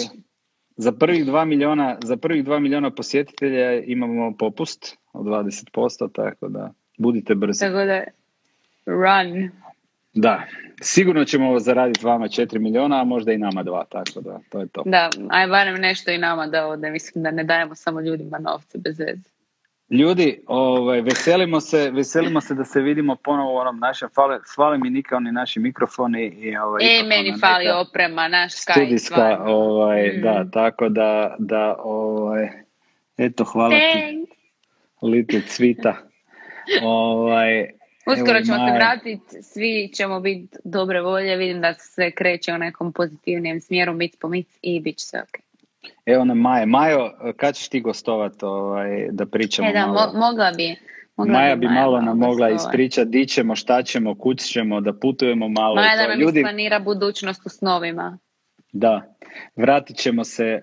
[0.77, 6.73] za prvih dva miliona, za prvih dva miliona posjetitelja imamo popust od 20%, tako da
[6.99, 7.61] budite brzi.
[7.61, 8.05] Tako da,
[8.87, 9.51] run.
[10.15, 10.43] Da,
[10.81, 14.69] sigurno ćemo zaraditi vama 4 miliona, a možda i nama dva, tako da, to je
[14.69, 14.83] to.
[14.87, 18.79] Da, aj barem nešto i nama da ode, mislim da ne dajemo samo ljudima novce
[18.79, 19.31] bez veze.
[19.91, 24.79] Ljudi, ovaj, veselimo se, veselimo se da se vidimo ponovo u onom našem, fale, fali
[24.79, 26.25] mi Nika oni naši mikrofoni.
[26.27, 29.37] I, ovaj, e, meni fali oprema, naš Skype.
[29.47, 30.23] Ovaj, mm.
[30.23, 32.49] da, tako da, da, ovaj,
[33.17, 34.31] eto, hvala Thanks.
[34.31, 34.37] ti.
[35.03, 35.97] Little cvita.
[36.83, 37.78] ovaj,
[38.13, 42.93] Uskoro ćemo se vratiti, svi ćemo biti dobre volje, vidim da se kreće u nekom
[42.93, 45.49] pozitivnijem smjeru, mic po mic i bit će sve ok.
[46.07, 46.67] Evo nam Maja.
[46.67, 50.13] Majo, kad ćeš ti gostovat ovaj, da pričamo e, da, malo?
[50.15, 50.77] mogla bi.
[51.17, 55.49] Mogla Maja bi, malo nam mogla ispričati di ćemo, šta ćemo, kud ćemo, da putujemo
[55.49, 55.75] malo.
[55.75, 56.41] Maja da nam Ljudi...
[56.41, 58.19] isplanira budućnost u snovima.
[58.73, 59.15] Da,
[59.57, 60.45] vratit ćemo se.
[60.45, 60.61] E,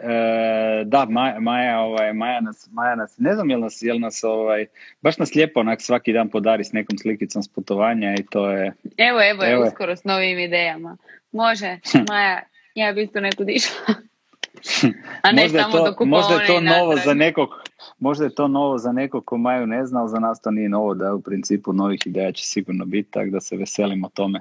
[0.85, 4.65] da, Maja, Maja, ovaj, Maja, nas, Maja nas, ne znam jel nas, jel nas ovaj,
[5.01, 8.73] baš nas lijepo onak svaki dan podari s nekom slikicom s putovanja i to je...
[8.97, 10.97] Evo, evo, evo uskoro s novim idejama.
[11.31, 11.77] Može,
[12.09, 12.41] Maja,
[12.75, 13.95] ja bih tu neku dišla.
[15.21, 17.49] A ne možda, je to, možda je to novo za nekog,
[17.99, 20.69] možda je to novo za nekog ko Maju ne zna, ali za nas to nije
[20.69, 24.39] novo, da u principu novih ideja će sigurno biti, tako da se veselimo tome.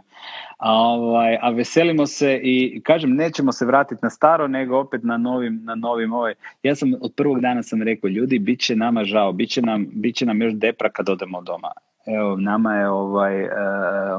[0.59, 5.17] A, ovaj, a veselimo se i, kažem, nećemo se vratiti na staro, nego opet na
[5.17, 6.35] novim, na novim ovaj.
[6.63, 9.87] Ja sam od prvog dana sam rekao, ljudi, bit će nama žao, bit će nam,
[9.93, 11.71] bit će nam još depra kad odemo doma.
[12.07, 13.51] Evo, nama je ovaj, uh,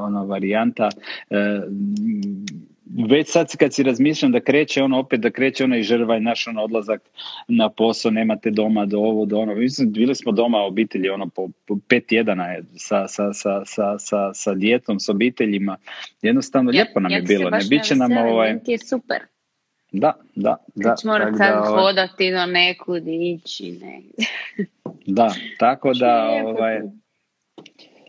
[0.00, 0.88] ona varijanta
[1.30, 1.36] uh,
[3.10, 6.62] već sad kad si razmišljam da kreće ono opet da kreće onaj žrvaj naš ono
[6.62, 7.00] odlazak
[7.48, 9.54] na posao, nemate doma do ovo, do ono.
[9.54, 13.98] Mislim, bili smo doma obitelji ono po, po pet tjedana je sa, sa, sa, sa,
[13.98, 15.76] sa, sa djetom, s obiteljima.
[16.22, 17.50] Jednostavno ja, lijepo nam je bilo.
[17.50, 18.58] Ne, biće nam ovaj...
[18.64, 19.18] Ti je super.
[19.92, 20.82] Da, da, da.
[20.82, 23.78] Znači moram sad ovaj- hodati do nekud ići.
[23.82, 24.02] Ne.
[25.06, 26.80] da, tako da ovaj,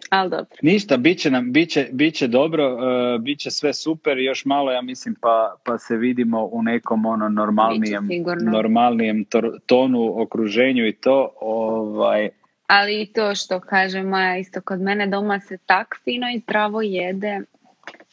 [0.10, 0.58] ali dobro.
[0.62, 4.45] Ništa, bit će, nam, bit će, bit će dobro, uh, bit će sve super, još
[4.45, 8.10] malo ja mislim pa, pa se vidimo u nekom ono normalnijem,
[8.51, 9.26] normalnijem
[9.66, 11.34] tonu, okruženju i to.
[11.41, 12.30] Ovaj...
[12.68, 16.82] Ali i to što kaže Maja, isto kod mene doma se tak fino i zdravo
[16.82, 17.39] jede,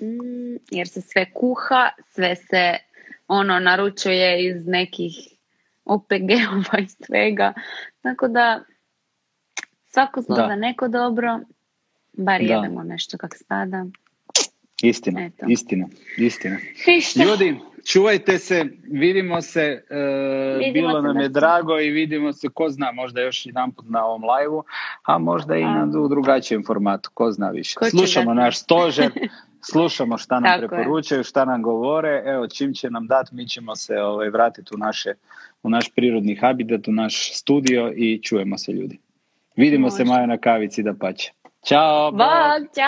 [0.00, 2.76] mm, jer se sve kuha, sve se
[3.28, 5.12] ono naručuje iz nekih
[5.84, 7.52] OPG-ova i svega.
[8.02, 8.60] Tako da
[9.86, 10.56] svako zlo da.
[10.56, 11.40] neko dobro,
[12.16, 12.54] Bar da.
[12.54, 13.86] jedemo nešto kak spada.
[14.82, 15.46] Istina, Eto.
[15.48, 15.86] istina,
[16.16, 16.58] istina.
[17.24, 19.84] Ljudi, čuvajte se, vidimo se,
[20.60, 24.04] e, bilo nam je drago i vidimo se, ko zna, možda još jedan put na
[24.04, 24.62] ovom live
[25.02, 27.74] a možda i na drugačijem formatu, ko zna više.
[27.90, 29.10] Slušamo naš stožer,
[29.70, 34.00] slušamo šta nam preporučaju, šta nam govore, evo čim će nam dati, mi ćemo se
[34.00, 35.14] ovaj, vratiti u, naše,
[35.62, 38.98] u naš prirodni habitat, u naš studio i čujemo se ljudi.
[39.56, 41.32] Vidimo se Majo na kavici da pače.
[41.64, 42.18] 教，不
[42.72, 42.84] 教。